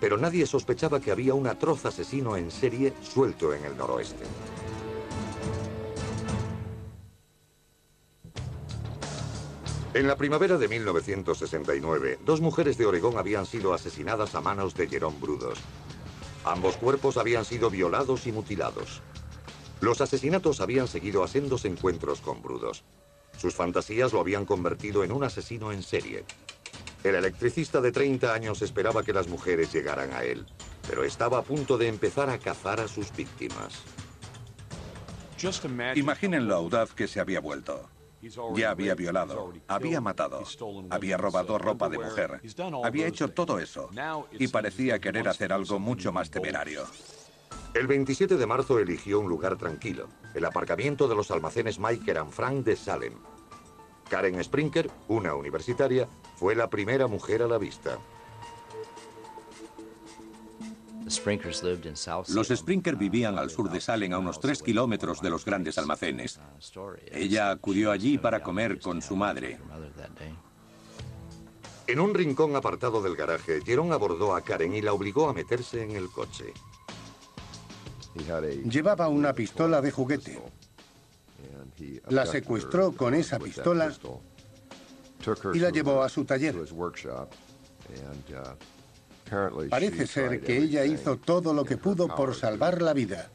pero 0.00 0.16
nadie 0.16 0.46
sospechaba 0.46 1.00
que 1.00 1.10
había 1.10 1.34
un 1.34 1.46
atroz 1.46 1.84
asesino 1.84 2.36
en 2.36 2.50
serie 2.50 2.94
suelto 3.02 3.52
en 3.52 3.64
el 3.64 3.76
noroeste. 3.76 4.24
En 9.98 10.06
la 10.06 10.14
primavera 10.14 10.58
de 10.58 10.68
1969, 10.68 12.20
dos 12.24 12.40
mujeres 12.40 12.78
de 12.78 12.86
Oregón 12.86 13.18
habían 13.18 13.46
sido 13.46 13.74
asesinadas 13.74 14.36
a 14.36 14.40
manos 14.40 14.76
de 14.76 14.86
Jerome 14.86 15.18
Brudos. 15.20 15.58
Ambos 16.44 16.76
cuerpos 16.76 17.16
habían 17.16 17.44
sido 17.44 17.68
violados 17.68 18.28
y 18.28 18.30
mutilados. 18.30 19.02
Los 19.80 20.00
asesinatos 20.00 20.60
habían 20.60 20.86
seguido 20.86 21.24
a 21.24 21.26
sendos 21.26 21.64
encuentros 21.64 22.20
con 22.20 22.42
Brudos. 22.42 22.84
Sus 23.38 23.56
fantasías 23.56 24.12
lo 24.12 24.20
habían 24.20 24.46
convertido 24.46 25.02
en 25.02 25.10
un 25.10 25.24
asesino 25.24 25.72
en 25.72 25.82
serie. 25.82 26.24
El 27.02 27.16
electricista 27.16 27.80
de 27.80 27.90
30 27.90 28.32
años 28.32 28.62
esperaba 28.62 29.02
que 29.02 29.12
las 29.12 29.26
mujeres 29.26 29.72
llegaran 29.72 30.12
a 30.12 30.22
él, 30.22 30.46
pero 30.88 31.02
estaba 31.02 31.38
a 31.38 31.42
punto 31.42 31.76
de 31.76 31.88
empezar 31.88 32.30
a 32.30 32.38
cazar 32.38 32.78
a 32.78 32.86
sus 32.86 33.10
víctimas. 33.16 33.82
Imaginen 35.96 36.46
lo 36.46 36.54
audaz 36.54 36.94
que 36.94 37.08
se 37.08 37.18
había 37.18 37.40
vuelto. 37.40 37.90
Ya 38.54 38.70
había 38.70 38.94
violado, 38.94 39.52
había 39.68 40.00
matado, 40.00 40.42
había 40.90 41.16
robado 41.16 41.58
ropa 41.58 41.88
de 41.88 41.98
mujer, 41.98 42.40
había 42.84 43.06
hecho 43.06 43.28
todo 43.28 43.58
eso 43.58 43.90
y 44.32 44.48
parecía 44.48 44.98
querer 44.98 45.28
hacer 45.28 45.52
algo 45.52 45.78
mucho 45.78 46.12
más 46.12 46.30
temerario. 46.30 46.84
El 47.74 47.86
27 47.86 48.36
de 48.36 48.46
marzo 48.46 48.78
eligió 48.78 49.20
un 49.20 49.28
lugar 49.28 49.56
tranquilo, 49.56 50.08
el 50.34 50.44
aparcamiento 50.44 51.06
de 51.06 51.14
los 51.14 51.30
almacenes 51.30 51.78
Mike 51.78 52.18
and 52.18 52.32
Frank 52.32 52.64
de 52.64 52.76
Salem. 52.76 53.14
Karen 54.08 54.42
Sprinker, 54.42 54.90
una 55.08 55.34
universitaria, 55.34 56.08
fue 56.36 56.54
la 56.54 56.70
primera 56.70 57.06
mujer 57.06 57.42
a 57.42 57.46
la 57.46 57.58
vista. 57.58 57.98
Los 62.28 62.48
Sprinker 62.48 62.96
vivían 62.96 63.38
al 63.38 63.50
sur 63.50 63.70
de 63.70 63.80
Salem, 63.80 64.12
a 64.12 64.18
unos 64.18 64.40
tres 64.40 64.62
kilómetros 64.62 65.20
de 65.20 65.30
los 65.30 65.44
grandes 65.44 65.78
almacenes. 65.78 66.40
Ella 67.12 67.50
acudió 67.50 67.90
allí 67.90 68.18
para 68.18 68.42
comer 68.42 68.80
con 68.80 69.00
su 69.00 69.16
madre. 69.16 69.58
En 71.86 72.00
un 72.00 72.14
rincón 72.14 72.54
apartado 72.54 73.00
del 73.00 73.16
garaje, 73.16 73.60
Jerome 73.64 73.94
abordó 73.94 74.34
a 74.36 74.42
Karen 74.42 74.74
y 74.74 74.82
la 74.82 74.92
obligó 74.92 75.28
a 75.28 75.32
meterse 75.32 75.82
en 75.82 75.92
el 75.92 76.10
coche. 76.10 76.52
Llevaba 78.68 79.08
una 79.08 79.32
pistola 79.32 79.80
de 79.80 79.90
juguete. 79.90 80.42
La 82.08 82.26
secuestró 82.26 82.92
con 82.92 83.14
esa 83.14 83.38
pistola 83.38 83.90
y 85.54 85.58
la 85.58 85.70
llevó 85.70 86.02
a 86.02 86.08
su 86.08 86.24
taller. 86.24 86.56
Parece 89.70 90.06
ser 90.06 90.40
que 90.40 90.56
ella 90.56 90.84
hizo 90.84 91.16
todo 91.16 91.52
lo 91.52 91.64
que 91.64 91.76
pudo 91.76 92.08
por 92.08 92.34
salvar 92.34 92.82
la 92.82 92.92
vida. 92.92 93.30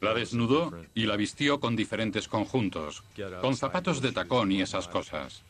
La 0.00 0.14
desnudó 0.14 0.72
y 0.94 1.06
la 1.06 1.16
vistió 1.16 1.60
con 1.60 1.76
diferentes 1.76 2.28
conjuntos, 2.28 3.04
con 3.40 3.56
zapatos 3.56 4.00
de 4.00 4.12
tacón 4.12 4.52
y 4.52 4.62
esas 4.62 4.88
cosas. 4.88 5.42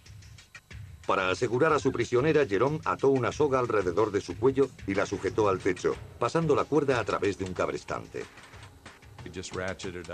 Para 1.07 1.31
asegurar 1.31 1.73
a 1.73 1.79
su 1.79 1.91
prisionera, 1.91 2.47
Jerome 2.47 2.81
ató 2.85 3.09
una 3.09 3.33
soga 3.33 3.59
alrededor 3.59 4.11
de 4.11 4.21
su 4.21 4.37
cuello 4.37 4.69
y 4.87 4.95
la 4.95 5.07
sujetó 5.07 5.49
al 5.49 5.59
techo, 5.59 5.95
pasando 6.19 6.55
la 6.55 6.65
cuerda 6.65 7.01
a 7.01 7.05
través 7.05 7.39
de 7.39 7.47
un 7.47 7.55
cabrestante. 7.55 8.25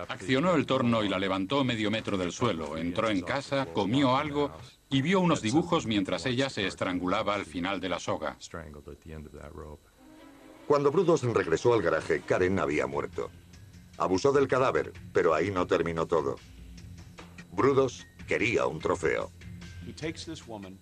Accionó 0.09 0.55
el 0.55 0.67
torno 0.67 1.05
y 1.05 1.09
la 1.09 1.19
levantó 1.19 1.65
medio 1.65 1.91
metro 1.91 2.17
del 2.17 2.33
suelo, 2.33 2.77
entró 2.77 3.11
en 3.11 3.23
casa, 3.23 3.67
comió 3.73 4.17
algo 4.17 4.53
y 4.95 5.03
vio 5.03 5.19
unos 5.19 5.43
dibujos 5.43 5.87
mientras 5.87 6.25
ella 6.25 6.49
se 6.49 6.69
estrangulaba 6.69 7.35
al 7.35 7.45
final 7.45 7.81
de 7.81 7.89
la 7.89 7.99
soga. 7.99 8.37
Cuando 10.69 10.93
Brudos 10.93 11.23
regresó 11.25 11.75
al 11.75 11.83
garaje, 11.83 12.21
Karen 12.21 12.61
había 12.61 12.87
muerto. 12.87 13.29
Abusó 13.99 14.31
del 14.31 14.47
cadáver, 14.47 14.93
pero 15.13 15.35
ahí 15.35 15.51
no 15.51 15.67
terminó 15.67 16.07
todo. 16.07 16.37
Brudos 17.51 18.07
quería 18.29 18.67
un 18.67 18.79
trofeo. 18.79 19.33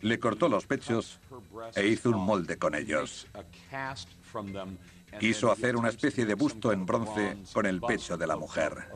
Le 0.02 0.18
cortó 0.18 0.50
los 0.50 0.66
pechos 0.66 1.18
e 1.74 1.86
hizo 1.86 2.10
un 2.10 2.22
molde 2.22 2.58
con 2.58 2.74
ellos. 2.74 3.26
Quiso 5.18 5.50
hacer 5.50 5.74
una 5.74 5.88
especie 5.88 6.26
de 6.26 6.34
busto 6.34 6.70
en 6.70 6.84
bronce 6.84 7.38
con 7.54 7.64
el 7.64 7.80
pecho 7.80 8.18
de 8.18 8.26
la 8.26 8.36
mujer. 8.36 8.88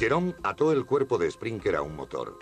Jerome 0.00 0.34
ató 0.42 0.72
el 0.72 0.86
cuerpo 0.86 1.18
de 1.18 1.30
Sprinker 1.30 1.76
a 1.76 1.82
un 1.82 1.94
motor. 1.94 2.38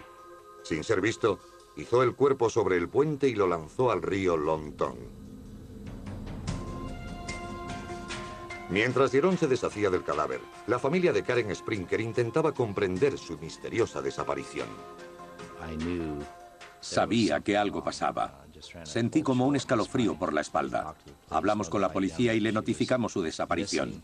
Sin 0.63 0.85
ser 0.85 1.01
visto, 1.01 1.41
hizo 1.77 2.05
el 2.05 2.15
cuerpo 2.15 2.51
sobre 2.51 2.77
el 2.77 2.89
puente 2.89 3.29
y 3.29 3.35
lo 3.35 3.49
lanzó 3.49 3.91
al 3.91 4.01
río 4.01 4.37
Longton. 4.37 4.97
Mientras 8.71 9.11
Jerome 9.11 9.37
se 9.37 9.49
deshacía 9.49 9.91
del 9.91 10.05
cadáver, 10.05 10.41
la 10.69 10.79
familia 10.79 11.13
de 11.13 11.25
Karen 11.25 11.53
Sprinker 11.53 12.01
intentaba 12.01 12.53
comprender 12.53 13.19
su 13.19 13.37
misteriosa 13.39 14.01
desaparición. 14.03 14.69
Sabía 16.79 17.41
que 17.41 17.57
algo 17.57 17.83
pasaba. 17.83 18.45
Sentí 18.85 19.25
como 19.25 19.49
un 19.49 19.57
escalofrío 19.57 20.17
por 20.17 20.33
la 20.33 20.43
espalda. 20.43 20.95
Hablamos 21.29 21.69
con 21.69 21.81
la 21.81 21.93
policía 21.93 22.35
y 22.35 22.41
le 22.41 22.53
notificamos 22.53 23.15
su 23.15 23.21
desaparición. 23.21 24.01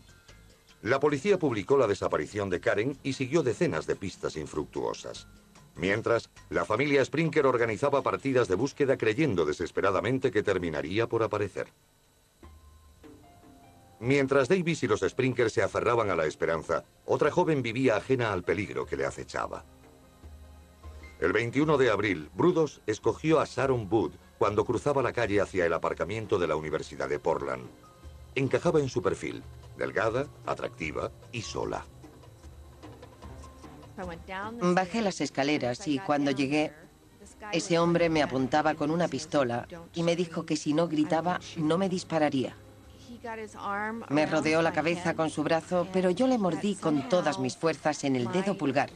La 0.85 0.99
policía 0.99 1.39
publicó 1.39 1.79
la 1.79 1.87
desaparición 1.87 2.51
de 2.51 2.59
Karen 2.59 2.95
y 3.01 3.13
siguió 3.13 3.41
decenas 3.41 3.87
de 3.87 3.95
pistas 3.95 4.37
infructuosas. 4.37 5.27
Mientras, 5.75 6.29
la 6.51 6.63
familia 6.63 7.03
Sprinker 7.03 7.47
organizaba 7.47 8.03
partidas 8.03 8.47
de 8.47 8.53
búsqueda 8.53 8.95
creyendo 8.95 9.45
desesperadamente 9.45 10.29
que 10.29 10.43
terminaría 10.43 11.07
por 11.07 11.23
aparecer. 11.23 11.69
Mientras 13.99 14.47
Davis 14.47 14.83
y 14.83 14.87
los 14.87 14.99
Sprinkers 14.99 15.53
se 15.53 15.63
aferraban 15.63 16.11
a 16.11 16.15
la 16.15 16.27
esperanza, 16.27 16.83
otra 17.05 17.31
joven 17.31 17.63
vivía 17.63 17.97
ajena 17.97 18.31
al 18.31 18.43
peligro 18.43 18.85
que 18.85 18.95
le 18.95 19.07
acechaba. 19.07 19.65
El 21.19 21.33
21 21.33 21.79
de 21.79 21.89
abril, 21.89 22.29
Brudos 22.35 22.83
escogió 22.85 23.39
a 23.39 23.45
Sharon 23.45 23.87
Wood 23.91 24.11
cuando 24.37 24.65
cruzaba 24.65 25.01
la 25.01 25.13
calle 25.13 25.41
hacia 25.41 25.65
el 25.65 25.73
aparcamiento 25.73 26.37
de 26.37 26.45
la 26.45 26.55
Universidad 26.55 27.09
de 27.09 27.17
Portland. 27.17 27.67
Encajaba 28.35 28.79
en 28.79 28.89
su 28.89 29.01
perfil, 29.01 29.41
delgada, 29.77 30.27
atractiva 30.45 31.11
y 31.31 31.41
sola. 31.41 31.85
Bajé 34.61 35.01
las 35.01 35.21
escaleras 35.21 35.87
y 35.87 35.99
cuando 35.99 36.31
llegué, 36.31 36.73
ese 37.51 37.79
hombre 37.79 38.09
me 38.09 38.21
apuntaba 38.21 38.75
con 38.75 38.91
una 38.91 39.07
pistola 39.07 39.67
y 39.93 40.03
me 40.03 40.15
dijo 40.15 40.45
que 40.45 40.57
si 40.57 40.73
no 40.73 40.87
gritaba 40.87 41.39
no 41.57 41.77
me 41.77 41.87
dispararía. 41.87 42.55
Me 44.09 44.25
rodeó 44.25 44.61
la 44.61 44.71
cabeza 44.71 45.15
con 45.15 45.29
su 45.29 45.43
brazo, 45.43 45.87
pero 45.91 46.11
yo 46.11 46.27
le 46.27 46.37
mordí 46.37 46.75
con 46.75 47.09
todas 47.09 47.39
mis 47.39 47.57
fuerzas 47.57 48.03
en 48.03 48.15
el 48.15 48.31
dedo 48.31 48.57
pulgar. 48.57 48.91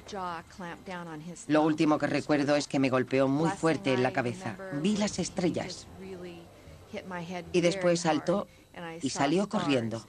Lo 1.47 1.63
último 1.63 1.97
que 1.97 2.07
recuerdo 2.07 2.55
es 2.55 2.67
que 2.67 2.79
me 2.79 2.89
golpeó 2.89 3.27
muy 3.27 3.49
fuerte 3.49 3.93
en 3.93 4.03
la 4.03 4.11
cabeza. 4.13 4.55
Vi 4.81 4.97
las 4.97 5.17
estrellas. 5.17 5.87
Y 7.53 7.61
después 7.61 8.01
saltó 8.01 8.47
y 9.01 9.09
salió 9.09 9.47
corriendo. 9.47 10.01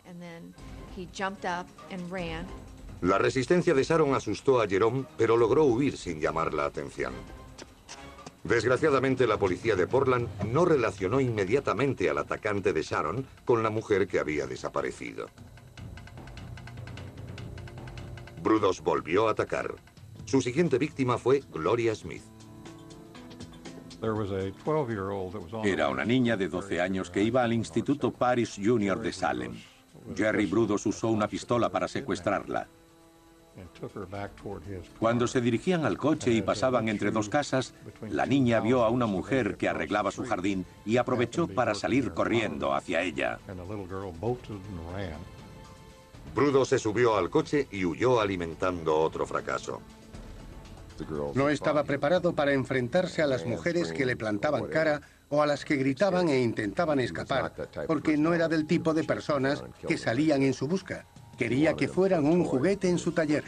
La 3.01 3.19
resistencia 3.19 3.73
de 3.73 3.83
Sharon 3.83 4.15
asustó 4.15 4.61
a 4.61 4.69
Jerome, 4.69 5.05
pero 5.17 5.37
logró 5.37 5.65
huir 5.65 5.97
sin 5.97 6.21
llamar 6.21 6.53
la 6.53 6.67
atención. 6.67 7.15
Desgraciadamente, 8.45 9.27
la 9.27 9.39
policía 9.39 9.77
de 9.77 9.87
Portland 9.87 10.29
no 10.45 10.65
relacionó 10.65 11.21
inmediatamente 11.21 12.09
al 12.09 12.19
atacante 12.19 12.73
de 12.73 12.83
Sharon 12.83 13.27
con 13.45 13.63
la 13.63 13.71
mujer 13.71 14.07
que 14.07 14.19
había 14.19 14.47
desaparecido. 14.47 15.29
Brudos 18.43 18.81
volvió 18.81 19.29
a 19.29 19.33
atacar. 19.33 19.75
Su 20.25 20.41
siguiente 20.41 20.79
víctima 20.79 21.19
fue 21.19 21.43
Gloria 21.53 21.95
Smith. 21.95 22.23
Era 25.65 25.89
una 25.89 26.05
niña 26.05 26.37
de 26.37 26.49
12 26.49 26.81
años 26.81 27.11
que 27.11 27.23
iba 27.23 27.43
al 27.43 27.53
Instituto 27.53 28.11
Paris 28.11 28.59
Junior 28.63 29.01
de 29.01 29.13
Salem. 29.13 29.53
Jerry 30.17 30.47
Brudos 30.47 30.87
usó 30.87 31.09
una 31.09 31.29
pistola 31.29 31.69
para 31.69 31.87
secuestrarla. 31.89 32.67
Cuando 34.99 35.27
se 35.27 35.41
dirigían 35.41 35.85
al 35.85 35.99
coche 35.99 36.33
y 36.33 36.41
pasaban 36.41 36.89
entre 36.89 37.11
dos 37.11 37.29
casas, 37.29 37.75
la 38.09 38.25
niña 38.25 38.61
vio 38.61 38.85
a 38.85 38.89
una 38.89 39.07
mujer 39.07 39.57
que 39.57 39.69
arreglaba 39.69 40.11
su 40.11 40.25
jardín 40.25 40.65
y 40.87 40.97
aprovechó 40.97 41.49
para 41.49 41.75
salir 41.75 42.13
corriendo 42.13 42.73
hacia 42.73 43.03
ella. 43.03 43.39
Brudo 46.35 46.65
se 46.65 46.79
subió 46.79 47.17
al 47.17 47.29
coche 47.29 47.67
y 47.71 47.85
huyó 47.85 48.21
alimentando 48.21 48.99
otro 48.99 49.27
fracaso. 49.27 49.81
No 51.35 51.49
estaba 51.49 51.85
preparado 51.85 52.35
para 52.35 52.53
enfrentarse 52.53 53.23
a 53.23 53.27
las 53.27 53.47
mujeres 53.47 53.93
que 53.93 54.07
le 54.07 54.17
plantaban 54.17 54.67
cara 54.67 55.01
o 55.29 55.43
a 55.43 55.47
las 55.47 55.65
que 55.65 55.77
gritaban 55.77 56.29
e 56.29 56.41
intentaban 56.41 57.01
escapar, 57.01 57.53
porque 57.87 58.17
no 58.17 58.35
era 58.35 58.49
del 58.49 58.67
tipo 58.67 58.93
de 58.93 59.05
personas 59.05 59.63
que 59.87 59.97
salían 59.97 60.43
en 60.43 60.55
su 60.55 60.67
busca. 60.67 61.07
Quería 61.39 61.75
que 61.75 61.89
fueran 61.89 62.27
un 62.27 62.45
juguete 62.45 62.89
en 62.89 62.99
su 62.99 63.13
taller. 63.13 63.45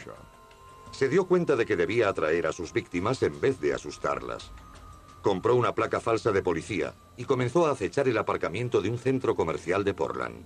Se 0.91 1.09
dio 1.09 1.27
cuenta 1.27 1.55
de 1.55 1.65
que 1.65 1.75
debía 1.75 2.09
atraer 2.09 2.47
a 2.47 2.53
sus 2.53 2.71
víctimas 2.71 3.21
en 3.23 3.39
vez 3.41 3.59
de 3.59 3.73
asustarlas. 3.73 4.51
Compró 5.21 5.55
una 5.55 5.73
placa 5.73 5.99
falsa 5.99 6.31
de 6.31 6.43
policía 6.43 6.93
y 7.17 7.25
comenzó 7.25 7.65
a 7.65 7.71
acechar 7.71 8.07
el 8.07 8.17
aparcamiento 8.17 8.81
de 8.81 8.89
un 8.89 8.97
centro 8.97 9.35
comercial 9.35 9.83
de 9.83 9.93
Portland. 9.93 10.45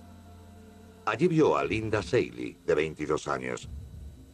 Allí 1.04 1.26
vio 1.26 1.56
a 1.56 1.64
Linda 1.64 2.02
Saley, 2.02 2.58
de 2.66 2.74
22 2.74 3.28
años, 3.28 3.68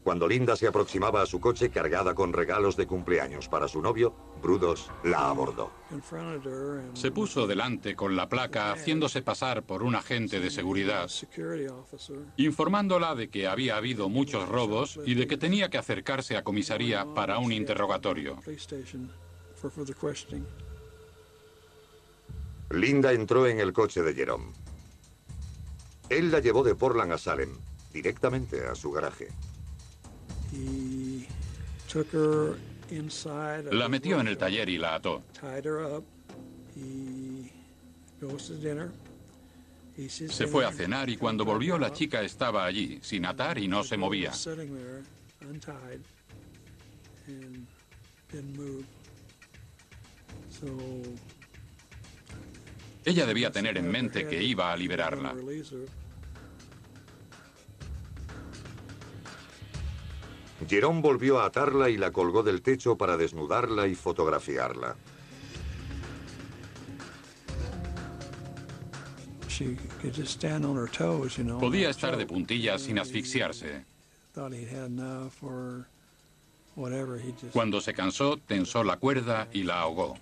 cuando 0.05 0.29
Linda 0.29 0.55
se 0.55 0.67
aproximaba 0.67 1.23
a 1.23 1.27
su 1.27 1.41
coche 1.41 1.71
cargada 1.71 2.15
con 2.15 2.35
regalos 2.35 2.77
de 2.77 2.87
cumpleaños 2.87 3.49
para 3.49 3.69
su 3.69 3.81
novio, 3.81 4.15
Brudos 4.43 4.91
la 5.03 5.31
abordó. 5.31 5.71
Se 6.93 7.11
puso 7.11 7.47
delante 7.47 7.97
con 7.97 8.15
la 8.15 8.29
placa 8.29 8.71
haciéndose 8.71 9.23
pasar 9.23 9.63
por 9.63 9.83
un 9.83 9.95
agente 9.95 10.41
de 10.41 10.51
seguridad, 10.51 11.11
informándola 12.37 13.15
de 13.15 13.31
que 13.31 13.49
había 13.49 13.79
habido 13.79 14.11
muchos 14.11 14.47
robos 14.47 15.01
y 15.07 15.15
de 15.15 15.27
que 15.27 15.39
tenía 15.39 15.71
que 15.71 15.79
acercarse 15.79 16.37
a 16.37 16.45
comisaría 16.45 17.07
para 17.15 17.39
un 17.39 17.51
interrogatorio. 17.51 18.39
Linda 22.71 23.13
entró 23.13 23.47
en 23.47 23.59
el 23.59 23.73
coche 23.73 24.03
de 24.03 24.13
Jerome. 24.13 24.53
Él 26.11 26.31
la 26.31 26.41
llevó 26.41 26.63
de 26.63 26.75
Portland 26.75 27.13
a 27.13 27.19
Salem, 27.19 27.57
directamente 27.91 28.67
a 28.67 28.75
su 28.75 28.91
garaje. 28.91 29.29
La 33.73 33.89
metió 33.89 34.21
en 34.21 34.29
el 34.29 34.37
taller 34.37 34.69
y 34.69 34.79
la 34.79 34.97
ató. 34.97 35.23
Se 39.97 40.47
fue 40.47 40.65
a 40.65 40.73
cenar 40.73 41.09
y 41.09 41.17
cuando 41.17 41.45
volvió 41.45 41.79
la 41.79 41.93
chica 41.93 42.23
estaba 42.23 42.65
allí, 42.65 42.99
sin 43.03 43.27
atar 43.27 43.59
y 43.59 43.69
no 43.69 43.85
se 43.85 43.97
movía. 43.97 44.33
Ella 53.05 53.27
debía 53.27 53.51
tener 53.53 53.77
en 53.79 53.91
mente 53.91 54.27
que 54.27 54.43
iba 54.43 54.73
a 54.73 54.77
liberarla. 54.77 55.35
Jerón 60.69 61.03
volvió 61.03 61.41
a 61.41 61.47
atarla 61.47 61.91
y 61.91 61.97
la 61.97 62.11
colgó 62.11 62.43
del 62.43 62.63
techo 62.63 62.97
para 62.97 63.17
desnudarla 63.17 63.87
y 63.87 63.95
fotografiarla. 63.95 64.97
Podía 71.61 71.91
estar 71.91 72.17
de 72.17 72.27
puntillas 72.27 72.83
sin 72.83 72.99
asfixiarse. 72.99 73.85
Cuando 77.53 77.81
se 77.81 77.95
cansó, 77.95 78.37
tensó 78.37 78.83
la 78.83 78.97
cuerda 78.97 79.49
y 79.53 79.63
la 79.63 79.81
ahogó. 79.81 80.17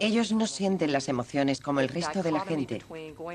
Ellos 0.00 0.32
no 0.32 0.46
sienten 0.46 0.92
las 0.92 1.08
emociones 1.08 1.60
como 1.60 1.80
el 1.80 1.88
resto 1.88 2.22
de 2.22 2.32
la 2.32 2.40
gente. 2.40 2.82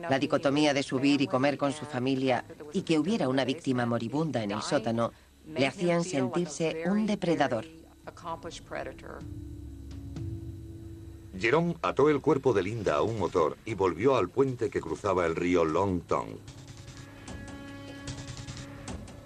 La 0.09 0.19
dicotomía 0.19 0.73
de 0.73 0.83
subir 0.83 1.21
y 1.21 1.27
comer 1.27 1.57
con 1.57 1.73
su 1.73 1.85
familia 1.85 2.45
y 2.73 2.81
que 2.81 2.99
hubiera 2.99 3.29
una 3.29 3.45
víctima 3.45 3.85
moribunda 3.85 4.43
en 4.43 4.51
el 4.51 4.61
sótano 4.61 5.11
le 5.45 5.67
hacían 5.67 6.03
sentirse 6.03 6.83
un 6.85 7.05
depredador. 7.05 7.65
Jerome 11.37 11.75
ató 11.81 12.09
el 12.09 12.21
cuerpo 12.21 12.53
de 12.53 12.63
Linda 12.63 12.95
a 12.95 13.01
un 13.01 13.17
motor 13.17 13.57
y 13.65 13.73
volvió 13.73 14.17
al 14.17 14.29
puente 14.29 14.69
que 14.69 14.81
cruzaba 14.81 15.25
el 15.25 15.35
río 15.35 15.63
Long 15.63 16.01
Tongue. 16.01 16.39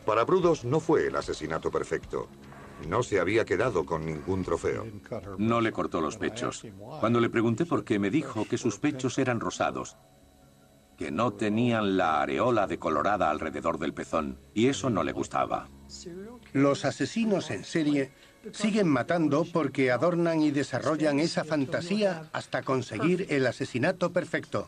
Para 0.06 0.26
Brudos 0.26 0.66
no 0.66 0.80
fue 0.80 1.08
el 1.08 1.16
asesinato 1.16 1.72
perfecto. 1.72 2.28
No 2.88 3.04
se 3.04 3.20
había 3.20 3.46
quedado 3.46 3.86
con 3.86 4.06
ningún 4.06 4.44
trofeo. 4.44 4.86
No 5.38 5.62
le 5.62 5.72
cortó 5.72 6.02
los 6.02 6.18
pechos. 6.18 6.66
Cuando 7.00 7.20
le 7.20 7.30
pregunté 7.30 7.66
por 7.66 7.84
qué, 7.84 8.00
me 8.00 8.10
dijo 8.10 8.46
que 8.46 8.58
sus 8.58 8.80
pechos 8.80 9.18
eran 9.18 9.40
rosados, 9.40 9.98
que 10.98 11.12
no 11.12 11.34
tenían 11.34 11.98
la 11.98 12.22
areola 12.22 12.68
decolorada 12.68 13.30
alrededor 13.30 13.80
del 13.80 13.94
pezón, 13.94 14.38
y 14.54 14.68
eso 14.68 14.90
no 14.90 15.04
le 15.04 15.12
gustaba. 15.12 15.68
Los 16.54 16.86
asesinos 16.86 17.52
en 17.52 17.64
serie 17.64 18.12
siguen 18.52 18.88
matando 18.88 19.46
porque 19.52 19.92
adornan 19.92 20.42
y 20.42 20.52
desarrollan 20.52 21.20
esa 21.20 21.44
fantasía 21.44 22.30
hasta 22.34 22.62
conseguir 22.62 23.28
el 23.30 23.48
asesinato 23.48 24.12
perfecto. 24.12 24.68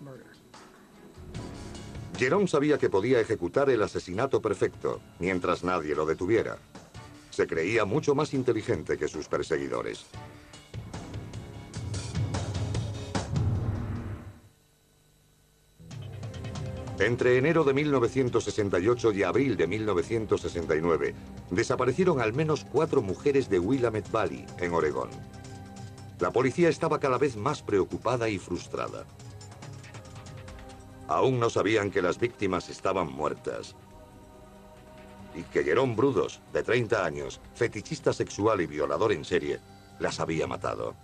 Jerome 2.17 2.47
sabía 2.47 2.77
que 2.77 2.89
podía 2.89 3.19
ejecutar 3.19 3.69
el 3.69 3.83
asesinato 3.83 4.41
perfecto 4.41 5.01
mientras 5.19 5.65
nadie 5.65 5.95
lo 5.95 6.05
detuviera. 6.05 6.57
Se 7.35 7.47
creía 7.47 7.83
mucho 7.83 8.15
más 8.15 8.33
inteligente 8.33 8.97
que 8.97 9.09
sus 9.09 9.27
perseguidores. 9.27 10.05
Entre 16.97 17.37
enero 17.37 17.65
de 17.65 17.73
1968 17.73 19.11
y 19.11 19.23
abril 19.23 19.57
de 19.57 19.67
1969, 19.67 21.13
desaparecieron 21.51 22.21
al 22.21 22.31
menos 22.31 22.65
cuatro 22.71 23.01
mujeres 23.01 23.49
de 23.49 23.59
Willamette 23.59 24.09
Valley, 24.09 24.45
en 24.59 24.71
Oregón. 24.71 25.09
La 26.19 26.31
policía 26.31 26.69
estaba 26.69 27.01
cada 27.01 27.17
vez 27.17 27.35
más 27.35 27.61
preocupada 27.61 28.29
y 28.29 28.37
frustrada. 28.37 29.03
Aún 31.09 31.41
no 31.41 31.49
sabían 31.49 31.91
que 31.91 32.01
las 32.01 32.17
víctimas 32.17 32.69
estaban 32.69 33.11
muertas, 33.11 33.75
y 35.35 35.43
que 35.43 35.63
Jerón 35.63 35.95
Brudos, 35.95 36.41
de 36.53 36.63
30 36.63 37.05
años, 37.05 37.41
fetichista 37.53 38.13
sexual 38.13 38.61
y 38.61 38.65
violador 38.65 39.11
en 39.11 39.25
serie, 39.25 39.59
las 39.99 40.19
había 40.19 40.47
matado. 40.47 40.95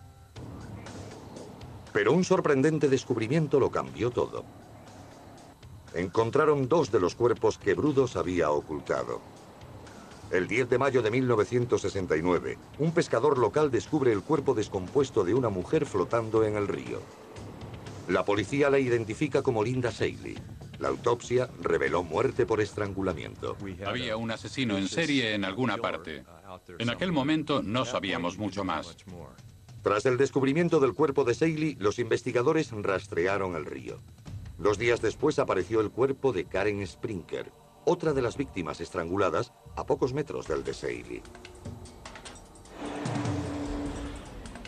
Pero 1.94 2.14
un 2.14 2.24
sorprendente 2.24 2.88
descubrimiento 2.88 3.60
lo 3.60 3.70
cambió 3.70 4.12
todo. 4.12 4.46
Encontraron 5.94 6.70
dos 6.70 6.92
de 6.92 7.02
los 7.02 7.16
cuerpos 7.16 7.58
que 7.58 7.74
Brudos 7.74 8.16
había 8.16 8.50
ocultado. 8.52 9.20
El 10.32 10.48
10 10.48 10.70
de 10.70 10.78
mayo 10.78 11.02
de 11.02 11.12
1969, 11.12 12.58
un 12.80 12.94
pescador 12.94 13.38
local 13.38 13.70
descubre 13.70 14.14
el 14.14 14.24
cuerpo 14.24 14.54
descompuesto 14.54 15.26
de 15.26 15.34
una 15.34 15.50
mujer 15.50 15.86
flotando 15.86 16.46
en 16.46 16.56
el 16.56 16.70
río. 16.70 17.02
La 18.08 18.24
policía 18.24 18.70
la 18.70 18.80
identifica 18.80 19.42
como 19.42 19.62
Linda 19.62 19.92
Seiley. 19.92 20.38
La 20.82 20.88
autopsia 20.90 21.48
reveló 21.62 22.02
muerte 22.02 22.48
por 22.48 22.60
estrangulamiento. 22.60 23.56
Había 23.86 24.18
un 24.18 24.32
asesino 24.32 24.80
en 24.80 24.88
serie 24.88 25.36
en 25.36 25.46
alguna 25.46 25.78
parte. 25.78 26.24
En 26.80 26.90
aquel 26.90 27.12
momento 27.12 27.62
no 27.62 27.86
sabíamos 27.86 28.40
mucho 28.40 28.64
más. 28.64 28.98
Tras 29.84 30.08
el 30.08 30.18
descubrimiento 30.18 30.80
del 30.80 30.96
cuerpo 30.96 31.24
de 31.24 31.36
Seiley, 31.36 31.76
los 31.80 32.00
investigadores 32.00 32.72
rastrearon 32.72 33.56
el 33.56 33.66
río. 33.66 34.00
Dos 34.58 34.80
días 34.80 35.02
después 35.02 35.38
apareció 35.38 35.82
el 35.82 35.92
cuerpo 35.92 36.34
de 36.34 36.46
Karen 36.46 36.86
Sprinker, 36.86 37.52
otra 37.86 38.14
de 38.14 38.24
las 38.24 38.36
víctimas 38.36 38.82
estranguladas 38.82 39.54
a 39.76 39.86
pocos 39.86 40.14
metros 40.14 40.48
del 40.48 40.64
de 40.64 40.74
Seiley. 40.74 41.22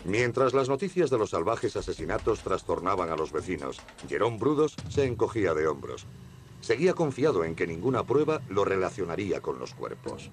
Mientras 0.04 0.52
las 0.52 0.68
noticias 0.68 1.08
de 1.08 1.16
los 1.16 1.30
salvajes 1.30 1.76
asesinatos 1.76 2.40
trastornaban 2.40 3.08
a 3.08 3.16
los 3.16 3.32
vecinos, 3.32 3.80
Jerón 4.08 4.38
Brudos 4.38 4.76
se 4.90 5.06
encogía 5.06 5.54
de 5.54 5.66
hombros. 5.66 6.06
Seguía 6.60 6.94
confiado 6.94 7.44
en 7.44 7.54
que 7.54 7.66
ninguna 7.66 8.04
prueba 8.04 8.42
lo 8.48 8.64
relacionaría 8.64 9.40
con 9.40 9.58
los 9.58 9.74
cuerpos. 9.74 10.30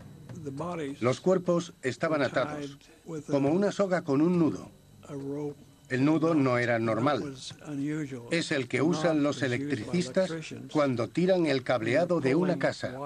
Los 0.99 1.21
cuerpos 1.21 1.73
estaban 1.81 2.21
atados, 2.21 2.77
como 3.27 3.49
una 3.49 3.71
soga 3.71 4.01
con 4.03 4.21
un 4.21 4.39
nudo. 4.39 4.69
El 5.89 6.05
nudo 6.05 6.34
no 6.34 6.57
era 6.57 6.79
normal. 6.79 7.36
Es 8.31 8.51
el 8.51 8.67
que 8.67 8.81
usan 8.81 9.23
los 9.23 9.41
electricistas 9.41 10.31
cuando 10.71 11.10
tiran 11.10 11.45
el 11.45 11.63
cableado 11.63 12.21
de 12.21 12.36
una 12.36 12.57
casa. 12.57 12.97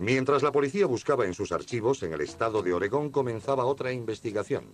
Mientras 0.00 0.42
la 0.42 0.50
policía 0.50 0.86
buscaba 0.86 1.26
en 1.26 1.34
sus 1.34 1.52
archivos, 1.52 2.02
en 2.02 2.14
el 2.14 2.22
estado 2.22 2.62
de 2.62 2.72
Oregón 2.72 3.10
comenzaba 3.10 3.66
otra 3.66 3.92
investigación. 3.92 4.64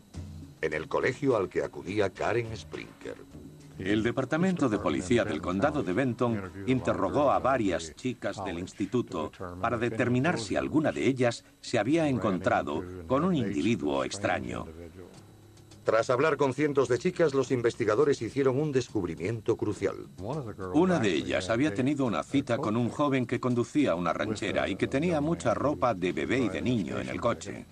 En 0.61 0.73
el 0.73 0.87
colegio 0.87 1.37
al 1.37 1.49
que 1.49 1.65
acudía 1.65 2.11
Karen 2.11 2.57
Sprinker. 2.57 3.17
El 3.77 4.05
Departamento 4.05 4.69
de 4.69 4.79
Policía 4.79 5.25
del 5.25 5.43
Condado 5.43 5.83
de 5.83 5.93
Benton 5.93 6.53
interrogó 6.69 7.33
a 7.33 7.41
varias 7.41 7.97
chicas 7.97 8.43
del 8.45 8.61
instituto 8.61 9.33
para 9.61 9.77
determinar 9.77 10.39
si 10.39 10.55
alguna 10.55 10.93
de 10.93 11.09
ellas 11.09 11.45
se 11.61 11.81
había 11.81 12.09
encontrado 12.09 12.85
con 13.09 13.25
un 13.25 13.35
individuo 13.35 14.05
extraño. 14.05 14.65
Tras 15.87 16.11
hablar 16.11 16.37
con 16.37 16.53
cientos 16.53 16.89
de 16.89 16.99
chicas, 16.99 17.33
los 17.33 17.53
investigadores 17.53 18.21
hicieron 18.21 18.59
un 18.59 18.73
descubrimiento 18.73 19.57
crucial. 19.57 20.09
Una 20.75 20.99
de 20.99 21.15
ellas 21.15 21.49
había 21.49 21.73
tenido 21.73 22.05
una 22.07 22.25
cita 22.25 22.59
con 22.59 22.77
un 22.77 22.89
joven 22.89 23.25
que 23.25 23.39
conducía 23.39 23.95
una 23.95 24.13
ranchera 24.13 24.69
y 24.69 24.75
que 24.75 24.89
tenía 24.89 25.21
mucha 25.21 25.55
ropa 25.55 25.95
de 25.95 26.11
bebé 26.11 26.41
y 26.41 26.49
de 26.49 26.61
niño 26.61 26.99
en 26.99 27.09
el 27.09 27.21
coche. 27.21 27.67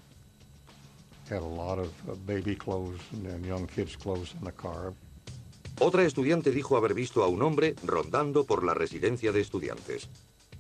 Otra 5.80 6.04
estudiante 6.04 6.52
dijo 6.52 6.76
haber 6.76 6.94
visto 6.94 7.24
a 7.24 7.26
un 7.26 7.42
hombre 7.42 7.74
rondando 7.84 8.44
por 8.44 8.62
la 8.62 8.74
residencia 8.74 9.32
de 9.32 9.40
estudiantes. 9.40 10.08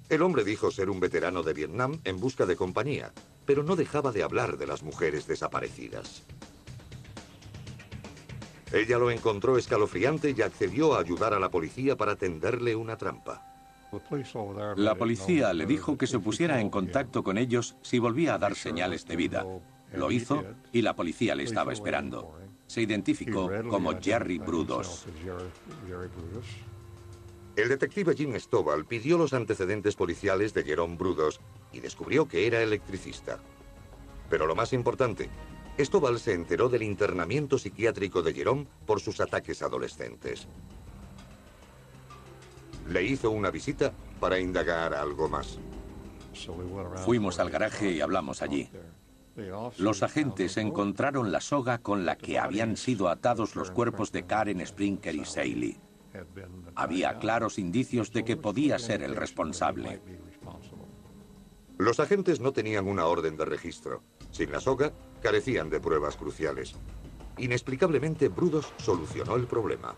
El 0.08 0.22
hombre 0.22 0.42
dijo 0.42 0.72
ser 0.72 0.90
un 0.90 0.98
veterano 0.98 1.44
de 1.44 1.52
Vietnam 1.52 2.00
en 2.02 2.18
busca 2.18 2.46
de 2.46 2.56
compañía, 2.56 3.12
pero 3.46 3.62
no 3.62 3.76
dejaba 3.76 4.10
de 4.10 4.24
hablar 4.24 4.58
de 4.58 4.66
las 4.66 4.82
mujeres 4.82 5.28
desaparecidas. 5.28 6.24
Ella 8.74 8.98
lo 8.98 9.12
encontró 9.12 9.56
escalofriante 9.56 10.34
y 10.36 10.42
accedió 10.42 10.94
a 10.94 11.00
ayudar 11.00 11.32
a 11.32 11.38
la 11.38 11.48
policía 11.48 11.96
para 11.96 12.16
tenderle 12.16 12.74
una 12.74 12.96
trampa. 12.96 13.40
La 14.76 14.96
policía 14.96 15.52
le 15.52 15.64
dijo 15.64 15.96
que 15.96 16.08
se 16.08 16.18
pusiera 16.18 16.60
en 16.60 16.70
contacto 16.70 17.22
con 17.22 17.38
ellos 17.38 17.76
si 17.82 18.00
volvía 18.00 18.34
a 18.34 18.38
dar 18.38 18.56
señales 18.56 19.06
de 19.06 19.14
vida. 19.14 19.46
Lo 19.92 20.10
hizo 20.10 20.42
y 20.72 20.82
la 20.82 20.96
policía 20.96 21.36
le 21.36 21.44
estaba 21.44 21.72
esperando. 21.72 22.36
Se 22.66 22.82
identificó 22.82 23.48
como 23.70 23.96
Jerry 24.00 24.38
Brudos. 24.38 25.06
El 27.54 27.68
detective 27.68 28.16
Jim 28.16 28.34
Stovall 28.40 28.86
pidió 28.86 29.16
los 29.16 29.32
antecedentes 29.32 29.94
policiales 29.94 30.52
de 30.52 30.64
Jerome 30.64 30.96
Brudos 30.96 31.40
y 31.72 31.78
descubrió 31.78 32.26
que 32.26 32.48
era 32.48 32.60
electricista. 32.60 33.38
Pero 34.28 34.48
lo 34.48 34.56
más 34.56 34.72
importante, 34.72 35.30
Estovall 35.76 36.20
se 36.20 36.34
enteró 36.34 36.68
del 36.68 36.84
internamiento 36.84 37.58
psiquiátrico 37.58 38.22
de 38.22 38.32
Jerome 38.32 38.66
por 38.86 39.00
sus 39.00 39.20
ataques 39.20 39.60
adolescentes. 39.62 40.46
Le 42.88 43.02
hizo 43.02 43.30
una 43.30 43.50
visita 43.50 43.92
para 44.20 44.38
indagar 44.38 44.94
algo 44.94 45.28
más. 45.28 45.58
Fuimos 47.04 47.38
al 47.40 47.50
garaje 47.50 47.90
y 47.90 48.00
hablamos 48.00 48.42
allí. 48.42 48.70
Los 49.78 50.04
agentes 50.04 50.56
encontraron 50.58 51.32
la 51.32 51.40
soga 51.40 51.78
con 51.78 52.06
la 52.06 52.16
que 52.16 52.38
habían 52.38 52.76
sido 52.76 53.08
atados 53.08 53.56
los 53.56 53.72
cuerpos 53.72 54.12
de 54.12 54.24
Karen 54.24 54.64
Sprinker 54.64 55.14
y 55.14 55.24
Saley. 55.24 55.76
Había 56.76 57.18
claros 57.18 57.58
indicios 57.58 58.12
de 58.12 58.24
que 58.24 58.36
podía 58.36 58.78
ser 58.78 59.02
el 59.02 59.16
responsable. 59.16 60.00
Los 61.78 61.98
agentes 61.98 62.38
no 62.38 62.52
tenían 62.52 62.86
una 62.86 63.06
orden 63.06 63.36
de 63.36 63.44
registro. 63.44 64.02
Sin 64.30 64.52
la 64.52 64.60
soga, 64.60 64.92
carecían 65.24 65.70
de 65.70 65.80
pruebas 65.80 66.16
cruciales. 66.16 66.74
Inexplicablemente, 67.38 68.28
Brudos 68.28 68.70
solucionó 68.76 69.36
el 69.36 69.46
problema. 69.46 69.96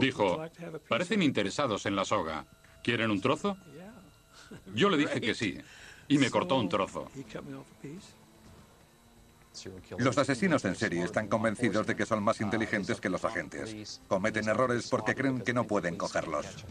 Dijo, 0.00 0.42
parecen 0.88 1.22
interesados 1.22 1.86
en 1.86 1.94
la 1.94 2.04
soga. 2.04 2.44
¿Quieren 2.82 3.12
un 3.12 3.20
trozo? 3.20 3.56
Yo 4.74 4.90
le 4.90 4.96
dije 4.96 5.20
que 5.20 5.34
sí, 5.34 5.56
y 6.08 6.18
me 6.18 6.30
cortó 6.30 6.56
un 6.56 6.68
trozo. 6.68 7.08
Los 9.98 10.18
asesinos 10.18 10.64
en 10.64 10.74
serie 10.74 11.04
están 11.04 11.28
convencidos 11.28 11.86
de 11.86 11.94
que 11.94 12.06
son 12.06 12.24
más 12.24 12.40
inteligentes 12.40 13.00
que 13.00 13.08
los 13.08 13.24
agentes. 13.24 14.00
Cometen 14.08 14.48
errores 14.48 14.88
porque 14.90 15.14
creen 15.14 15.42
que 15.42 15.52
no 15.52 15.64
pueden 15.64 15.96
cogerlos. 15.96 16.64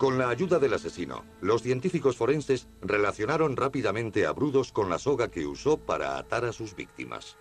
Con 0.00 0.16
la 0.16 0.30
ayuda 0.30 0.58
del 0.58 0.72
asesino, 0.72 1.26
los 1.42 1.60
científicos 1.60 2.16
forenses 2.16 2.68
relacionaron 2.80 3.54
rápidamente 3.54 4.24
a 4.24 4.32
Brudos 4.32 4.72
con 4.72 4.88
la 4.88 4.98
soga 4.98 5.28
que 5.28 5.44
usó 5.44 5.76
para 5.76 6.16
atar 6.16 6.46
a 6.46 6.54
sus 6.54 6.74
víctimas. 6.74 7.36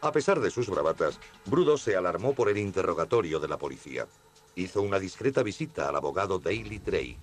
A 0.00 0.10
pesar 0.10 0.40
de 0.40 0.50
sus 0.50 0.68
bravatas, 0.68 1.20
Brudos 1.46 1.82
se 1.82 1.94
alarmó 1.94 2.32
por 2.32 2.48
el 2.48 2.58
interrogatorio 2.58 3.38
de 3.38 3.46
la 3.46 3.58
policía. 3.58 4.08
Hizo 4.56 4.82
una 4.82 4.98
discreta 4.98 5.44
visita 5.44 5.88
al 5.88 5.94
abogado 5.94 6.40
Daily 6.40 6.80
Trey. 6.80 7.16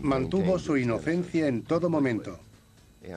Mantuvo 0.00 0.58
su 0.58 0.78
inocencia 0.78 1.46
en 1.46 1.64
todo 1.64 1.90
momento. 1.90 2.38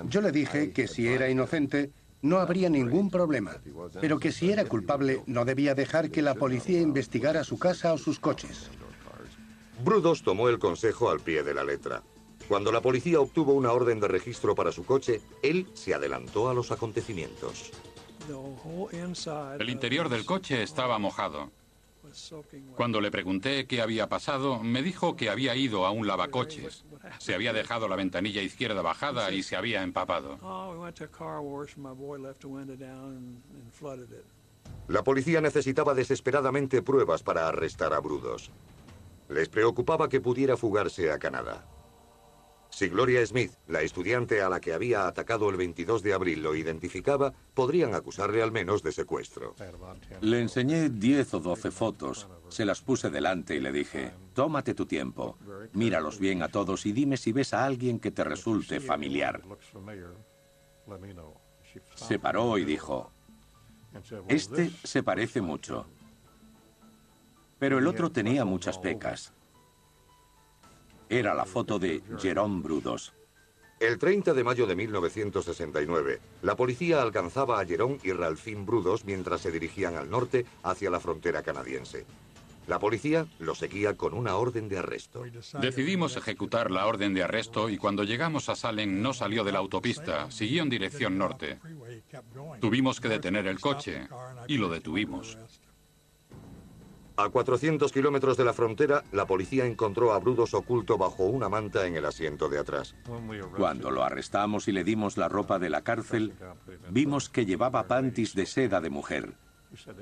Yo 0.09 0.19
le 0.19 0.33
dije 0.33 0.73
que 0.73 0.89
si 0.89 1.07
era 1.07 1.29
inocente, 1.29 1.91
no 2.21 2.39
habría 2.39 2.69
ningún 2.69 3.09
problema, 3.09 3.55
pero 4.01 4.19
que 4.19 4.33
si 4.33 4.51
era 4.51 4.65
culpable, 4.65 5.23
no 5.25 5.45
debía 5.45 5.73
dejar 5.73 6.11
que 6.11 6.21
la 6.21 6.35
policía 6.35 6.81
investigara 6.81 7.45
su 7.45 7.57
casa 7.57 7.93
o 7.93 7.97
sus 7.97 8.19
coches. 8.19 8.69
Brudos 9.83 10.23
tomó 10.23 10.49
el 10.49 10.59
consejo 10.59 11.09
al 11.09 11.19
pie 11.19 11.43
de 11.43 11.53
la 11.53 11.63
letra. 11.63 12.03
Cuando 12.47 12.71
la 12.71 12.81
policía 12.81 13.19
obtuvo 13.19 13.53
una 13.53 13.71
orden 13.71 13.99
de 13.99 14.07
registro 14.07 14.55
para 14.55 14.71
su 14.71 14.85
coche, 14.85 15.21
él 15.43 15.67
se 15.73 15.93
adelantó 15.93 16.49
a 16.49 16.53
los 16.53 16.71
acontecimientos. 16.71 17.71
El 19.59 19.69
interior 19.69 20.09
del 20.09 20.25
coche 20.25 20.63
estaba 20.63 20.97
mojado. 20.97 21.49
Cuando 22.75 23.01
le 23.01 23.11
pregunté 23.11 23.67
qué 23.67 23.81
había 23.81 24.07
pasado, 24.07 24.63
me 24.63 24.81
dijo 24.81 25.15
que 25.15 25.29
había 25.29 25.55
ido 25.55 25.85
a 25.85 25.91
un 25.91 26.07
lavacoches. 26.07 26.85
Se 27.19 27.35
había 27.35 27.53
dejado 27.53 27.87
la 27.87 27.95
ventanilla 27.95 28.41
izquierda 28.41 28.81
bajada 28.81 29.31
y 29.31 29.43
se 29.43 29.55
había 29.55 29.83
empapado. 29.83 30.37
La 34.87 35.03
policía 35.03 35.41
necesitaba 35.41 35.93
desesperadamente 35.93 36.81
pruebas 36.81 37.23
para 37.23 37.47
arrestar 37.47 37.93
a 37.93 37.99
Brudos. 37.99 38.51
Les 39.29 39.49
preocupaba 39.49 40.10
que 40.10 40.21
pudiera 40.21 40.58
fugarse 40.58 41.12
a 41.12 41.19
Canadá. 41.19 41.65
Si 42.69 42.89
Gloria 42.89 43.25
Smith, 43.25 43.52
la 43.67 43.81
estudiante 43.81 44.41
a 44.41 44.49
la 44.49 44.60
que 44.60 44.73
había 44.73 45.08
atacado 45.08 45.49
el 45.49 45.58
22 45.58 46.04
de 46.04 46.13
abril, 46.13 46.43
lo 46.43 46.56
identificaba, 46.56 47.33
podrían 47.54 47.95
acusarle 47.95 48.43
al 48.43 48.52
menos 48.52 48.83
de 48.83 48.91
secuestro. 48.91 49.56
Le 50.21 50.41
enseñé 50.41 50.89
10 50.89 51.33
o 51.33 51.39
12 51.39 51.71
fotos, 51.71 52.27
se 52.49 52.65
las 52.65 52.81
puse 52.81 53.10
delante 53.10 53.56
y 53.56 53.62
le 53.62 53.71
dije, 53.71 54.12
tómate 54.33 54.73
tu 54.73 54.85
tiempo, 54.85 55.37
míralos 55.73 56.19
bien 56.19 56.43
a 56.43 56.49
todos 56.49 56.85
y 56.85 56.91
dime 56.91 57.17
si 57.17 57.31
ves 57.31 57.54
a 57.54 57.65
alguien 57.65 57.99
que 57.99 58.12
te 58.12 58.23
resulte 58.23 58.79
familiar. 58.79 59.41
Se 61.95 62.19
paró 62.19 62.58
y 62.58 62.65
dijo, 62.65 63.12
este 64.27 64.69
se 64.83 65.04
parece 65.04 65.41
mucho. 65.41 65.87
Pero 67.60 67.79
el 67.79 67.87
otro 67.87 68.12
tenía 68.12 68.45
muchas 68.45 68.77
pecas. 68.77 69.33
Era 71.10 71.33
la 71.33 71.45
foto 71.45 71.79
de 71.79 72.01
Jerome 72.19 72.62
Brudos. 72.62 73.13
El 73.79 73.99
30 73.99 74.33
de 74.33 74.43
mayo 74.43 74.65
de 74.65 74.75
1969, 74.75 76.19
la 76.41 76.55
policía 76.55 77.01
alcanzaba 77.01 77.60
a 77.60 77.65
Jerón 77.65 77.99
y 78.03 78.12
Ralphine 78.12 78.65
Brudos 78.65 79.05
mientras 79.05 79.41
se 79.41 79.51
dirigían 79.51 79.95
al 79.95 80.10
norte 80.10 80.45
hacia 80.63 80.89
la 80.89 80.99
frontera 80.99 81.43
canadiense. 81.43 82.05
La 82.67 82.79
policía 82.79 83.27
lo 83.39 83.55
seguía 83.55 83.95
con 83.95 84.13
una 84.13 84.35
orden 84.35 84.67
de 84.67 84.79
arresto. 84.79 85.23
Decidimos 85.62 86.17
ejecutar 86.17 86.69
la 86.69 86.85
orden 86.85 87.13
de 87.13 87.23
arresto 87.23 87.69
y 87.69 87.77
cuando 87.77 88.03
llegamos 88.03 88.49
a 88.49 88.55
Salem 88.55 89.01
no 89.01 89.13
salió 89.13 89.45
de 89.45 89.53
la 89.53 89.60
autopista, 89.60 90.29
siguió 90.31 90.63
en 90.63 90.69
dirección 90.69 91.17
norte. 91.17 91.60
Tuvimos 92.60 92.99
que 92.99 93.08
detener 93.08 93.47
el 93.47 93.62
coche 93.62 94.10
y 94.47 94.58
lo 94.58 94.69
detuvimos. 94.69 95.37
A 97.19 97.29
400 97.29 97.91
kilómetros 97.91 98.37
de 98.37 98.45
la 98.45 98.53
frontera, 98.53 99.03
la 99.11 99.25
policía 99.25 99.65
encontró 99.65 100.13
a 100.13 100.19
Brudos 100.19 100.53
oculto 100.53 100.99
bajo 100.99 101.23
una 101.23 101.49
manta 101.49 101.87
en 101.87 101.95
el 101.95 102.05
asiento 102.05 102.47
de 102.47 102.59
atrás. 102.59 102.95
Cuando 103.57 103.89
lo 103.89 104.03
arrestamos 104.03 104.67
y 104.67 104.71
le 104.71 104.83
dimos 104.83 105.17
la 105.17 105.27
ropa 105.27 105.57
de 105.57 105.71
la 105.71 105.81
cárcel, 105.81 106.35
vimos 106.91 107.27
que 107.29 107.47
llevaba 107.47 107.87
panties 107.87 108.35
de 108.35 108.45
seda 108.45 108.81
de 108.81 108.91
mujer. 108.91 109.33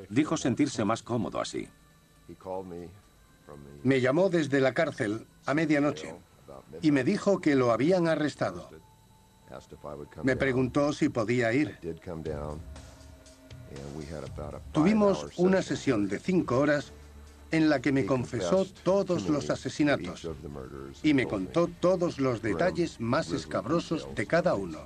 Dijo 0.09 0.36
sentirse 0.36 0.84
más 0.84 1.03
cómodo 1.03 1.39
así. 1.39 1.70
Me 3.84 4.01
llamó 4.01 4.30
desde 4.30 4.59
la 4.59 4.74
cárcel 4.74 5.26
a 5.45 5.53
medianoche 5.53 6.13
y 6.82 6.91
me 6.91 7.05
dijo 7.05 7.39
que 7.39 7.55
lo 7.55 7.72
habían 7.72 8.09
arrestado. 8.09 8.70
Me 10.24 10.36
preguntó 10.36 10.91
si 10.91 11.07
podía 11.07 11.53
ir. 11.53 11.80
Tuvimos 14.74 15.28
una 15.38 15.61
sesión 15.61 16.09
de 16.09 16.20
cinco 16.20 16.59
horas 16.59 16.91
en 17.52 17.70
la 17.70 17.82
que 17.82 17.91
me 17.91 18.06
confesó 18.06 18.66
todos 18.84 19.30
los 19.30 19.50
asesinatos 19.50 20.28
y 21.04 21.14
me 21.14 21.28
contó 21.28 21.68
todos 21.80 22.20
los 22.20 22.41
detalles 22.41 23.00
más 23.00 23.32
escabrosos 23.32 24.08
de 24.16 24.26
cada 24.26 24.56
uno. 24.56 24.80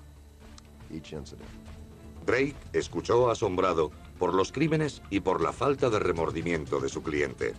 Drake 2.26 2.56
escuchó 2.74 3.30
asombrado 3.30 3.92
por 4.20 4.34
los 4.34 4.52
crímenes 4.52 5.02
y 5.10 5.22
por 5.22 5.42
la 5.42 5.54
falta 5.54 5.90
de 5.90 6.00
remordimiento 6.00 6.80
de 6.80 6.90
su 6.90 7.02
cliente. 7.02 7.54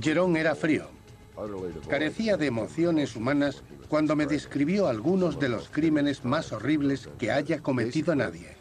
Jerón 0.00 0.36
era 0.36 0.54
frío. 0.54 0.88
Carecía 1.88 2.36
de 2.36 2.46
emociones 2.46 3.14
humanas 3.14 3.62
cuando 3.88 4.16
me 4.16 4.26
describió 4.26 4.88
algunos 4.88 5.38
de 5.38 5.48
los 5.48 5.68
crímenes 5.68 6.24
más 6.24 6.50
horribles 6.52 7.08
que 7.18 7.30
haya 7.30 7.62
cometido 7.62 8.14
nadie. 8.14 8.55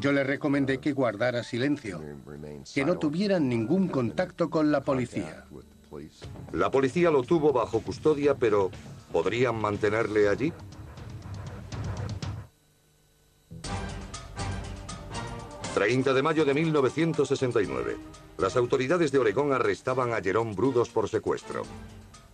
Yo 0.00 0.12
le 0.12 0.24
recomendé 0.24 0.78
que 0.78 0.92
guardara 0.92 1.42
silencio, 1.42 2.00
que 2.74 2.84
no 2.84 2.98
tuvieran 2.98 3.48
ningún 3.48 3.88
contacto 3.88 4.50
con 4.50 4.72
la 4.72 4.82
policía. 4.82 5.44
La 6.52 6.70
policía 6.70 7.10
lo 7.10 7.22
tuvo 7.22 7.52
bajo 7.52 7.80
custodia, 7.80 8.34
pero 8.34 8.70
¿podrían 9.12 9.56
mantenerle 9.56 10.28
allí? 10.28 10.52
30 15.74 16.12
de 16.12 16.22
mayo 16.22 16.44
de 16.44 16.54
1969. 16.54 17.96
Las 18.38 18.56
autoridades 18.56 19.12
de 19.12 19.18
Oregón 19.18 19.52
arrestaban 19.52 20.12
a 20.12 20.20
Jerón 20.20 20.54
Brudos 20.56 20.88
por 20.88 21.08
secuestro. 21.08 21.62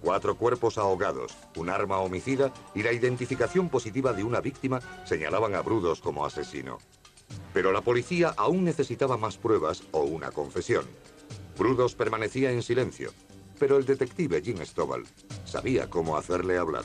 Cuatro 0.04 0.36
cuerpos 0.36 0.76
ahogados, 0.76 1.34
un 1.56 1.70
arma 1.70 1.98
homicida 1.98 2.52
y 2.74 2.82
la 2.82 2.92
identificación 2.92 3.70
positiva 3.70 4.12
de 4.12 4.22
una 4.22 4.42
víctima 4.42 4.80
señalaban 5.04 5.54
a 5.54 5.62
Brudos 5.62 6.02
como 6.02 6.26
asesino. 6.26 6.76
Pero 7.54 7.72
la 7.72 7.80
policía 7.80 8.34
aún 8.36 8.64
necesitaba 8.64 9.16
más 9.16 9.38
pruebas 9.38 9.82
o 9.92 10.02
una 10.02 10.30
confesión. 10.30 10.84
Brudos 11.58 11.94
permanecía 11.94 12.50
en 12.50 12.62
silencio, 12.62 13.12
pero 13.58 13.78
el 13.78 13.86
detective 13.86 14.42
Jim 14.42 14.58
Stovall 14.66 15.06
sabía 15.46 15.88
cómo 15.88 16.18
hacerle 16.18 16.58
hablar. 16.58 16.84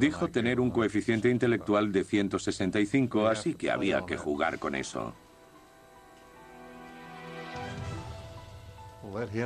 Dijo 0.00 0.26
tener 0.26 0.58
un 0.58 0.72
coeficiente 0.72 1.30
intelectual 1.30 1.92
de 1.92 2.02
165, 2.02 3.28
así 3.28 3.54
que 3.54 3.70
había 3.70 4.04
que 4.06 4.16
jugar 4.16 4.58
con 4.58 4.74
eso. 4.74 5.14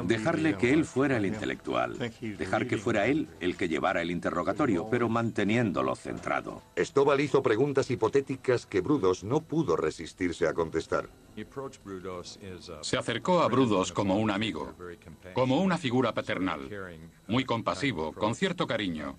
Dejarle 0.05 0.57
que 0.57 0.73
él 0.73 0.85
fuera 0.85 1.17
el 1.17 1.27
intelectual. 1.27 1.97
Dejar 2.39 2.67
que 2.67 2.77
fuera 2.77 3.07
él 3.07 3.29
el 3.41 3.57
que 3.57 3.69
llevara 3.69 4.03
el 4.03 4.11
interrogatorio, 4.11 4.89
pero 4.91 5.09
manteniéndolo 5.09 5.95
centrado. 5.97 6.63
Stovall 6.77 7.21
hizo 7.21 7.43
preguntas 7.43 7.91
hipotéticas 7.91 8.67
que 8.67 8.81
Brudos 8.81 9.25
no 9.25 9.41
pudo 9.41 9.77
resistirse 9.77 10.47
a 10.47 10.55
contestar. 10.55 11.09
Se 12.83 12.99
acercó 12.99 13.41
a 13.41 13.49
Brudos 13.49 13.93
como 13.93 14.17
un 14.17 14.31
amigo, 14.31 14.75
como 15.33 15.63
una 15.63 15.79
figura 15.79 16.13
paternal, 16.13 16.69
muy 17.27 17.45
compasivo, 17.45 18.13
con 18.13 18.35
cierto 18.35 18.67
cariño. 18.67 19.17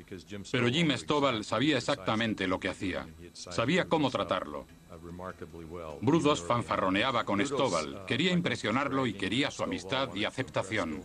Pero 0.51 0.67
Jim 0.69 0.91
Stovall 0.95 1.43
sabía 1.43 1.77
exactamente 1.77 2.47
lo 2.47 2.59
que 2.59 2.69
hacía, 2.69 3.07
sabía 3.33 3.85
cómo 3.85 4.11
tratarlo. 4.11 4.67
Brudos 6.01 6.41
fanfarroneaba 6.41 7.23
con 7.23 7.45
Stovall, 7.45 8.05
quería 8.05 8.31
impresionarlo 8.31 9.05
y 9.05 9.13
quería 9.13 9.51
su 9.51 9.63
amistad 9.63 10.13
y 10.13 10.25
aceptación. 10.25 11.03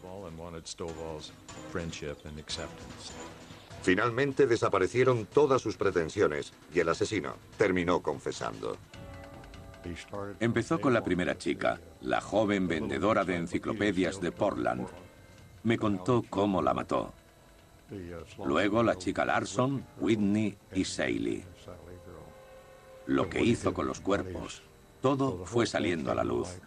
Finalmente 3.82 4.46
desaparecieron 4.46 5.26
todas 5.26 5.62
sus 5.62 5.76
pretensiones 5.76 6.52
y 6.74 6.80
el 6.80 6.88
asesino 6.88 7.36
terminó 7.56 8.02
confesando. 8.02 8.76
Empezó 10.40 10.80
con 10.80 10.92
la 10.92 11.02
primera 11.02 11.38
chica, 11.38 11.80
la 12.02 12.20
joven 12.20 12.68
vendedora 12.68 13.24
de 13.24 13.36
enciclopedias 13.36 14.20
de 14.20 14.32
Portland. 14.32 14.86
Me 15.62 15.78
contó 15.78 16.24
cómo 16.28 16.60
la 16.60 16.74
mató. 16.74 17.14
Luego 18.44 18.82
la 18.82 18.96
chica 18.96 19.24
Larson, 19.24 19.84
Whitney 19.98 20.56
y 20.74 20.84
Saley. 20.84 21.44
Lo 23.08 23.30
que 23.30 23.42
hizo 23.42 23.72
con 23.72 23.86
los 23.86 24.00
cuerpos, 24.00 24.60
todo 25.00 25.46
fue 25.46 25.66
saliendo 25.66 26.12
a 26.12 26.14
la 26.14 26.24
luz. 26.24 26.60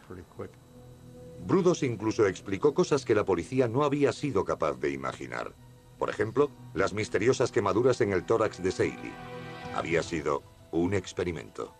Brudos 1.46 1.84
incluso 1.84 2.26
explicó 2.26 2.74
cosas 2.74 3.06
que 3.06 3.14
la 3.14 3.24
policía 3.24 3.68
no 3.68 3.84
había 3.84 4.12
sido 4.12 4.44
capaz 4.44 4.74
de 4.80 4.89
imaginar. 4.89 5.54
Por 6.00 6.10
ejemplo, 6.10 6.50
las 6.74 6.94
misteriosas 6.94 7.52
quemaduras 7.52 8.02
en 8.02 8.12
el 8.12 8.26
tórax 8.26 8.64
de 8.64 8.72
Saley. 8.72 9.14
Había 9.76 10.02
sido 10.02 10.42
un 10.72 10.96
experimento. 10.96 11.76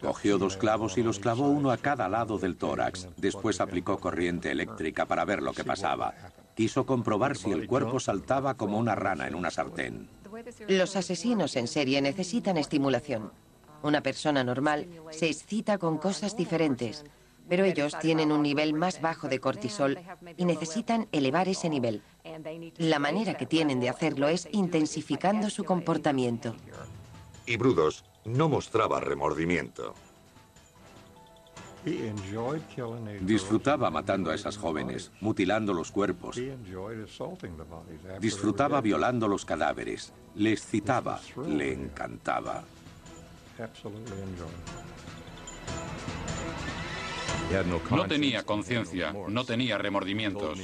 Cogió 0.00 0.38
dos 0.38 0.56
clavos 0.56 0.96
y 0.96 1.02
los 1.02 1.18
clavó 1.18 1.48
uno 1.48 1.70
a 1.70 1.76
cada 1.76 2.08
lado 2.08 2.38
del 2.38 2.56
tórax. 2.56 3.06
Después 3.18 3.60
aplicó 3.60 3.98
corriente 3.98 4.50
eléctrica 4.50 5.04
para 5.04 5.26
ver 5.26 5.42
lo 5.42 5.52
que 5.52 5.64
pasaba. 5.64 6.14
Quiso 6.54 6.86
comprobar 6.86 7.36
si 7.36 7.52
el 7.52 7.66
cuerpo 7.66 8.00
saltaba 8.00 8.54
como 8.54 8.78
una 8.78 8.94
rana 8.94 9.28
en 9.28 9.34
una 9.34 9.50
sartén. 9.50 10.08
Los 10.68 10.96
asesinos 10.96 11.54
en 11.56 11.68
serie 11.68 12.00
necesitan 12.00 12.56
estimulación. 12.56 13.30
Una 13.82 14.02
persona 14.02 14.42
normal 14.44 14.88
se 15.10 15.28
excita 15.28 15.78
con 15.78 15.98
cosas 15.98 16.36
diferentes, 16.36 17.04
pero 17.48 17.64
ellos 17.64 17.96
tienen 18.00 18.32
un 18.32 18.42
nivel 18.42 18.74
más 18.74 19.00
bajo 19.00 19.28
de 19.28 19.40
cortisol 19.40 19.98
y 20.36 20.44
necesitan 20.44 21.08
elevar 21.12 21.48
ese 21.48 21.68
nivel. 21.68 22.02
La 22.76 22.98
manera 22.98 23.34
que 23.34 23.46
tienen 23.46 23.80
de 23.80 23.88
hacerlo 23.88 24.28
es 24.28 24.48
intensificando 24.52 25.48
su 25.48 25.64
comportamiento. 25.64 26.54
Y 27.46 27.56
Brudos 27.56 28.04
no 28.24 28.48
mostraba 28.48 29.00
remordimiento. 29.00 29.94
Disfrutaba 33.20 33.90
matando 33.90 34.30
a 34.30 34.34
esas 34.34 34.58
jóvenes, 34.58 35.10
mutilando 35.20 35.72
los 35.72 35.90
cuerpos. 35.90 36.38
Disfrutaba 38.20 38.80
violando 38.80 39.28
los 39.28 39.44
cadáveres. 39.44 40.12
Le 40.34 40.52
excitaba, 40.52 41.20
le 41.46 41.72
encantaba. 41.72 42.64
No 47.90 48.06
tenía 48.06 48.44
conciencia, 48.44 49.12
no 49.12 49.44
tenía 49.44 49.78
remordimientos. 49.78 50.58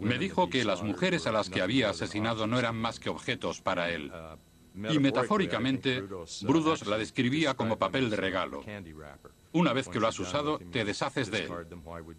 Me 0.00 0.18
dijo 0.18 0.48
que 0.48 0.64
las 0.64 0.82
mujeres 0.82 1.26
a 1.26 1.32
las 1.32 1.50
que 1.50 1.60
había 1.60 1.90
asesinado 1.90 2.46
no 2.46 2.58
eran 2.58 2.76
más 2.76 3.00
que 3.00 3.10
objetos 3.10 3.60
para 3.60 3.90
él. 3.90 4.12
Y 4.74 4.98
metafóricamente, 4.98 6.02
Brudos 6.42 6.86
la 6.86 6.96
describía 6.96 7.54
como 7.54 7.78
papel 7.78 8.08
de 8.08 8.16
regalo. 8.16 8.62
Una 9.52 9.72
vez 9.72 9.88
que 9.88 9.98
lo 9.98 10.06
has 10.06 10.18
usado, 10.18 10.58
te 10.58 10.84
deshaces 10.84 11.30
de 11.30 11.44
él. 11.44 11.52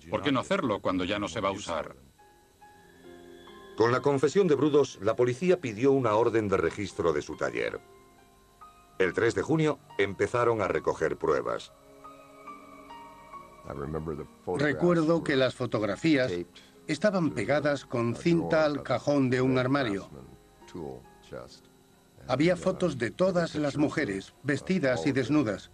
¿Por 0.10 0.22
qué 0.22 0.32
no 0.32 0.42
hacerlo 0.42 0.82
cuando 0.82 1.06
ya 1.06 1.18
no 1.18 1.28
se 1.28 1.40
va 1.40 1.50
a 1.50 1.54
usar? 1.54 1.96
Con 3.78 3.92
la 3.92 4.02
confesión 4.02 4.48
de 4.48 4.56
Brudos, 4.56 5.00
la 5.02 5.16
policía 5.16 5.60
pidió 5.60 5.94
una 5.94 6.14
orden 6.16 6.50
de 6.50 6.58
registro 6.58 7.14
de 7.14 7.22
su 7.22 7.38
taller. 7.38 7.80
El 9.02 9.14
3 9.14 9.34
de 9.34 9.42
junio 9.42 9.80
empezaron 9.98 10.62
a 10.62 10.68
recoger 10.68 11.18
pruebas. 11.18 11.72
Recuerdo 14.58 15.24
que 15.24 15.36
las 15.36 15.56
fotografías 15.56 16.32
estaban 16.86 17.32
pegadas 17.32 17.84
con 17.86 18.16
cinta 18.16 18.64
al 18.64 18.84
cajón 18.84 19.32
de 19.32 19.42
un 19.42 19.58
armario. 19.58 20.08
Había 22.28 22.56
fotos 22.56 23.00
de 23.00 23.10
todas 23.10 23.56
las 23.56 23.76
mujeres, 23.76 24.36
vestidas 24.44 25.08
y 25.08 25.12
desnudas, 25.12 25.72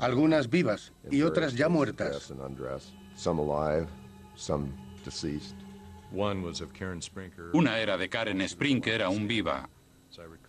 algunas 0.00 0.50
vivas 0.50 0.92
y 1.08 1.22
otras 1.22 1.54
ya 1.54 1.68
muertas. 1.68 2.34
Una 7.52 7.78
era 7.78 7.96
de 7.96 8.08
Karen 8.08 8.48
Sprinker, 8.48 9.02
aún 9.04 9.28
viva. 9.28 9.70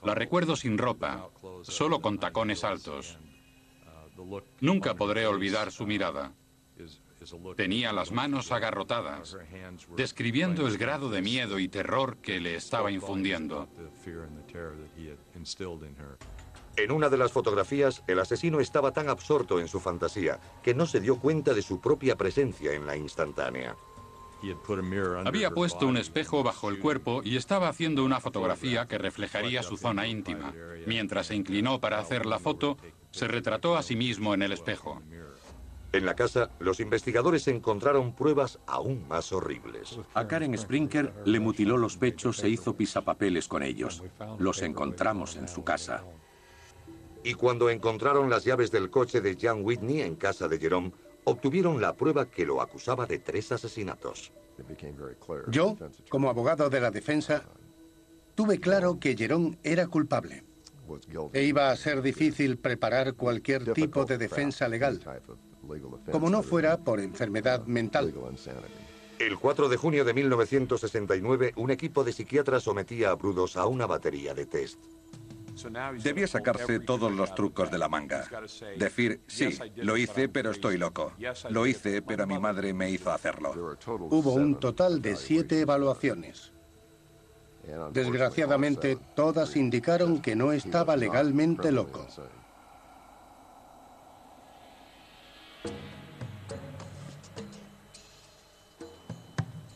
La 0.04 0.16
recuerdo 0.16 0.56
sin 0.56 0.78
ropa, 0.78 1.30
solo 1.64 2.00
con 2.00 2.20
tacones 2.20 2.64
altos. 2.64 3.18
Nunca 4.62 4.96
podré 4.96 5.28
olvidar 5.28 5.72
su 5.72 5.86
mirada. 5.86 6.34
Tenía 7.56 7.92
las 7.92 8.12
manos 8.12 8.52
agarrotadas, 8.52 9.38
describiendo 9.96 10.68
el 10.68 10.78
grado 10.78 11.10
de 11.10 11.22
miedo 11.22 11.60
y 11.60 11.68
terror 11.68 12.18
que 12.18 12.40
le 12.40 12.56
estaba 12.56 12.92
infundiendo. 12.92 13.68
En 16.78 16.92
una 16.92 17.10
de 17.10 17.18
las 17.18 17.32
fotografías, 17.32 18.04
el 18.08 18.20
asesino 18.20 18.60
estaba 18.60 18.92
tan 18.92 19.10
absorto 19.10 19.60
en 19.60 19.68
su 19.68 19.80
fantasía 19.80 20.40
que 20.62 20.76
no 20.76 20.86
se 20.86 21.00
dio 21.00 21.20
cuenta 21.20 21.56
de 21.56 21.64
su 21.64 21.82
propia 21.82 22.16
presencia 22.16 22.74
en 22.74 22.86
la 22.86 22.96
instantánea. 22.96 23.76
Había 25.26 25.52
puesto 25.52 25.88
un 25.88 25.98
espejo 25.98 26.44
bajo 26.44 26.70
el 26.70 26.80
cuerpo 26.80 27.22
y 27.24 27.38
estaba 27.38 27.70
haciendo 27.70 28.04
una 28.04 28.20
fotografía 28.20 28.88
que 28.88 28.98
reflejaría 28.98 29.64
su 29.64 29.78
zona 29.78 30.08
íntima. 30.08 30.54
Mientras 30.86 31.28
se 31.28 31.36
inclinó 31.36 31.80
para 31.80 32.00
hacer 32.00 32.26
la 32.26 32.40
foto, 32.40 32.78
se 33.12 33.28
retrató 33.28 33.78
a 33.78 33.84
sí 33.84 33.96
mismo 33.96 34.34
en 34.34 34.42
el 34.42 34.52
espejo. 34.52 35.02
En 35.94 36.06
la 36.06 36.16
casa, 36.16 36.52
los 36.60 36.80
investigadores 36.80 37.48
encontraron 37.48 38.14
pruebas 38.14 38.60
aún 38.68 39.08
más 39.08 39.32
horribles. 39.32 39.98
A 40.14 40.28
Karen 40.28 40.58
Sprinker 40.58 41.14
le 41.26 41.40
mutiló 41.40 41.78
los 41.78 41.96
pechos 41.98 42.44
e 42.44 42.50
hizo 42.50 42.76
pisapapeles 42.76 43.48
con 43.48 43.64
ellos. 43.64 44.04
Los 44.38 44.62
encontramos 44.62 45.38
en 45.38 45.48
su 45.48 45.64
casa. 45.64 46.04
Y 47.24 47.34
cuando 47.34 47.70
encontraron 47.70 48.30
las 48.30 48.44
llaves 48.44 48.70
del 48.70 48.90
coche 48.90 49.22
de 49.22 49.38
Jan 49.40 49.64
Whitney 49.64 50.02
en 50.02 50.16
casa 50.16 50.48
de 50.48 50.60
Jerome, 50.60 50.92
obtuvieron 51.28 51.82
la 51.82 51.94
prueba 51.94 52.30
que 52.30 52.46
lo 52.46 52.62
acusaba 52.62 53.06
de 53.06 53.20
tres 53.20 53.52
asesinatos. 53.52 54.32
Yo, 55.50 55.78
como 56.10 56.30
abogado 56.30 56.70
de 56.70 56.80
la 56.80 56.90
defensa, 56.90 57.44
tuve 58.34 58.60
claro 58.60 58.98
que 58.98 59.16
Jerome 59.16 59.58
era 59.62 59.88
culpable. 59.88 60.44
E 61.34 61.44
iba 61.44 61.70
a 61.70 61.76
ser 61.76 62.02
difícil 62.02 62.58
preparar 62.58 63.14
cualquier 63.16 63.74
tipo 63.74 64.06
de 64.06 64.18
defensa 64.18 64.70
legal, 64.70 65.02
como 66.12 66.30
no 66.30 66.44
fuera 66.44 66.78
por 66.78 67.02
enfermedad 67.02 67.66
mental. 67.66 68.14
El 69.20 69.38
4 69.38 69.68
de 69.68 69.78
junio 69.78 70.06
de 70.06 70.14
1969, 70.14 71.54
un 71.58 71.72
equipo 71.72 72.06
de 72.06 72.14
psiquiatras 72.14 72.64
sometía 72.64 73.10
a 73.10 73.16
Brudos 73.16 73.58
a 73.58 73.66
una 73.66 73.86
batería 73.86 74.34
de 74.34 74.46
test. 74.46 74.80
Debía 76.04 76.28
sacarse 76.28 76.80
todos 76.80 77.12
los 77.12 77.34
trucos 77.36 77.72
de 77.72 77.78
la 77.78 77.90
manga. 77.90 78.28
Decir, 78.78 79.22
sí, 79.28 79.58
lo 79.76 79.98
hice, 79.98 80.30
pero 80.30 80.52
estoy 80.52 80.78
loco. 80.78 81.14
Lo 81.50 81.66
hice, 81.66 82.02
pero 82.02 82.28
mi 82.28 82.40
madre 82.40 82.74
me 82.74 82.90
hizo 82.90 83.12
hacerlo. 83.12 83.78
Hubo 83.88 84.34
un 84.34 84.60
total 84.60 85.02
de 85.02 85.16
siete 85.16 85.62
evaluaciones. 85.62 86.52
Desgraciadamente, 87.92 88.98
todas 89.16 89.56
indicaron 89.56 90.22
que 90.22 90.36
no 90.36 90.54
estaba 90.54 90.96
legalmente 90.96 91.72
loco. 91.72 92.08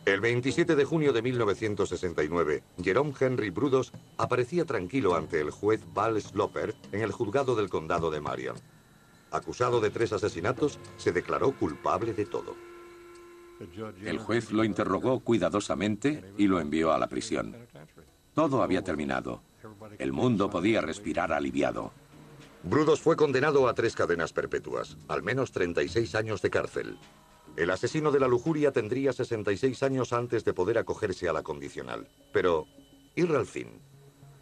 El 0.06 0.20
27 0.20 0.76
de 0.76 0.84
junio 0.84 1.14
de 1.14 1.22
1969, 1.22 2.64
Jerome 2.84 3.14
Henry 3.20 3.52
Brudos 3.52 3.93
aparecía 4.18 4.66
tranquilo 4.66 5.16
ante 5.16 5.39
el 5.39 5.52
juez 5.52 5.82
Val 5.93 6.20
Sloper 6.20 6.74
en 6.91 7.02
el 7.02 7.12
juzgado 7.12 7.56
del 7.56 7.70
condado 7.70 8.10
de 8.10 8.20
Marion. 8.20 8.56
Acusado 9.30 9.80
de 9.80 9.91
tres 9.91 10.12
asesinatos, 10.12 10.80
se 10.97 11.12
declaró 11.12 11.52
culpable 11.52 12.14
de 12.14 12.26
todo. 12.26 12.56
El 14.04 14.18
juez 14.18 14.52
lo 14.52 14.64
interrogó 14.64 15.20
cuidadosamente 15.20 16.34
y 16.36 16.47
lo 16.47 16.60
envió 16.60 16.91
a 16.91 16.97
la 16.97 17.08
prisión. 17.08 17.56
Todo 18.34 18.64
había 18.64 18.84
terminado. 18.84 19.43
El 19.99 20.14
mundo 20.14 20.49
podía 20.49 20.82
respirar 20.82 21.32
aliviado. 21.32 21.91
Brudos 22.64 23.02
fue 23.02 23.16
condenado 23.16 23.68
a 23.68 23.76
tres 23.76 23.95
cadenas 23.95 24.34
perpetuas, 24.34 24.97
al 25.08 25.22
menos 25.22 25.52
36 25.52 26.16
años 26.16 26.41
de 26.41 26.49
cárcel. 26.49 26.97
El 27.58 27.70
asesino 27.70 28.12
de 28.12 28.20
la 28.20 28.28
lujuria 28.28 28.72
tendría 28.72 29.14
66 29.14 29.84
años 29.84 30.14
antes 30.14 30.45
de 30.45 30.54
poder 30.54 30.78
acogerse 30.78 31.28
a 31.28 31.34
la 31.34 31.43
condicional. 31.43 32.08
Pero, 32.32 32.66
¿y 33.16 33.24
Ralphine? 33.24 33.80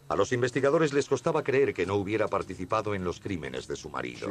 A 0.08 0.16
los 0.16 0.32
investigadores 0.32 0.92
les 0.92 1.08
costaba 1.08 1.44
creer 1.44 1.72
que 1.72 1.86
no 1.86 1.94
hubiera 1.94 2.26
participado 2.26 2.94
en 2.96 3.04
los 3.04 3.20
crímenes 3.20 3.68
de 3.68 3.76
su 3.76 3.90
marido. 3.90 4.28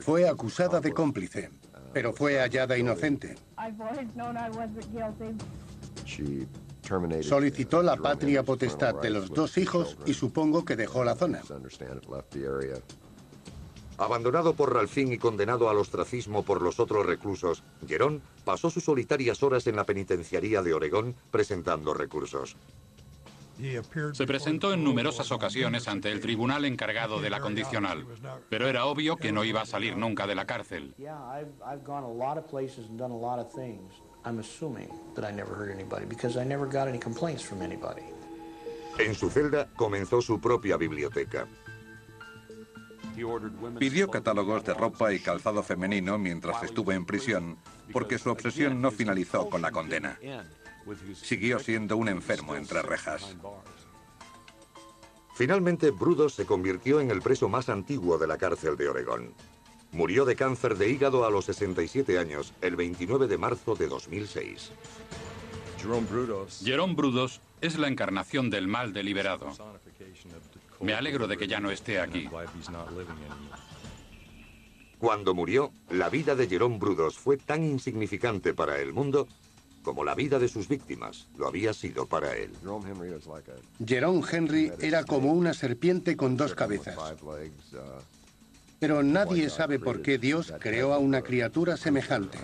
Fue 0.00 0.26
acusada 0.26 0.80
de 0.80 0.92
cómplice, 0.92 1.50
pero 1.92 2.14
fue 2.14 2.38
hallada 2.38 2.78
inocente. 2.78 3.34
Solicitó 7.22 7.82
la 7.82 7.96
patria 7.96 8.42
potestad 8.42 8.94
de 9.02 9.10
los 9.10 9.28
dos 9.28 9.58
hijos 9.58 9.98
y 10.06 10.14
supongo 10.14 10.64
que 10.64 10.76
dejó 10.76 11.04
la 11.04 11.14
zona. 11.14 11.42
Abandonado 13.98 14.54
por 14.54 14.72
Ralphine 14.72 15.14
y 15.14 15.18
condenado 15.18 15.68
al 15.68 15.76
ostracismo 15.76 16.44
por 16.44 16.62
los 16.62 16.78
otros 16.78 17.04
reclusos, 17.04 17.64
Gerón 17.86 18.22
pasó 18.44 18.70
sus 18.70 18.84
solitarias 18.84 19.42
horas 19.42 19.66
en 19.66 19.74
la 19.74 19.84
penitenciaría 19.84 20.62
de 20.62 20.72
Oregón 20.72 21.16
presentando 21.32 21.92
recursos. 21.94 22.56
Se 24.12 24.24
presentó 24.24 24.72
en 24.72 24.84
numerosas 24.84 25.32
ocasiones 25.32 25.88
ante 25.88 26.12
el 26.12 26.20
tribunal 26.20 26.64
encargado 26.64 27.20
de 27.20 27.28
la 27.28 27.40
condicional, 27.40 28.06
pero 28.48 28.68
era 28.68 28.84
obvio 28.84 29.16
que 29.16 29.32
no 29.32 29.42
iba 29.42 29.62
a 29.62 29.66
salir 29.66 29.96
nunca 29.96 30.28
de 30.28 30.36
la 30.36 30.46
cárcel. 30.46 30.94
En 38.98 39.14
su 39.14 39.28
celda 39.28 39.68
comenzó 39.76 40.22
su 40.22 40.40
propia 40.40 40.76
biblioteca. 40.76 41.48
Pidió 43.78 44.08
catálogos 44.08 44.64
de 44.64 44.74
ropa 44.74 45.12
y 45.12 45.20
calzado 45.20 45.62
femenino 45.62 46.18
mientras 46.18 46.62
estuvo 46.62 46.92
en 46.92 47.04
prisión, 47.04 47.56
porque 47.92 48.18
su 48.18 48.30
obsesión 48.30 48.80
no 48.80 48.90
finalizó 48.90 49.48
con 49.48 49.62
la 49.62 49.70
condena. 49.70 50.18
Siguió 51.14 51.58
siendo 51.58 51.96
un 51.96 52.08
enfermo 52.08 52.54
entre 52.54 52.82
rejas. 52.82 53.36
Finalmente, 55.34 55.90
Brudos 55.90 56.34
se 56.34 56.46
convirtió 56.46 57.00
en 57.00 57.10
el 57.10 57.22
preso 57.22 57.48
más 57.48 57.68
antiguo 57.68 58.18
de 58.18 58.26
la 58.26 58.38
cárcel 58.38 58.76
de 58.76 58.88
Oregón. 58.88 59.34
Murió 59.92 60.24
de 60.24 60.36
cáncer 60.36 60.76
de 60.76 60.90
hígado 60.90 61.24
a 61.24 61.30
los 61.30 61.44
67 61.46 62.18
años, 62.18 62.52
el 62.60 62.76
29 62.76 63.26
de 63.26 63.38
marzo 63.38 63.74
de 63.74 63.86
2006. 63.86 64.72
Jerome 66.64 66.94
Brudos 66.94 67.40
es 67.60 67.78
la 67.78 67.88
encarnación 67.88 68.50
del 68.50 68.66
mal 68.66 68.92
deliberado. 68.92 69.52
Me 70.80 70.94
alegro 70.94 71.26
de 71.26 71.36
que 71.36 71.46
ya 71.46 71.60
no 71.60 71.70
esté 71.70 72.00
aquí. 72.00 72.28
Cuando 74.98 75.34
murió, 75.34 75.72
la 75.90 76.08
vida 76.08 76.34
de 76.34 76.48
Jerome 76.48 76.78
Brudos 76.78 77.16
fue 77.18 77.36
tan 77.36 77.62
insignificante 77.62 78.54
para 78.54 78.78
el 78.80 78.92
mundo 78.92 79.28
como 79.82 80.04
la 80.04 80.14
vida 80.14 80.38
de 80.38 80.48
sus 80.48 80.68
víctimas 80.68 81.28
lo 81.38 81.46
había 81.46 81.72
sido 81.72 82.04
para 82.06 82.36
él. 82.36 82.52
Jerome 83.86 84.22
Henry 84.30 84.72
era 84.80 85.04
como 85.04 85.32
una 85.32 85.54
serpiente 85.54 86.16
con 86.16 86.36
dos 86.36 86.54
cabezas. 86.54 86.96
Pero 88.78 89.02
nadie 89.02 89.48
sabe 89.48 89.78
por 89.78 90.02
qué 90.02 90.18
Dios 90.18 90.52
creó 90.60 90.92
a 90.92 90.98
una 90.98 91.22
criatura 91.22 91.76
semejante. 91.76 92.38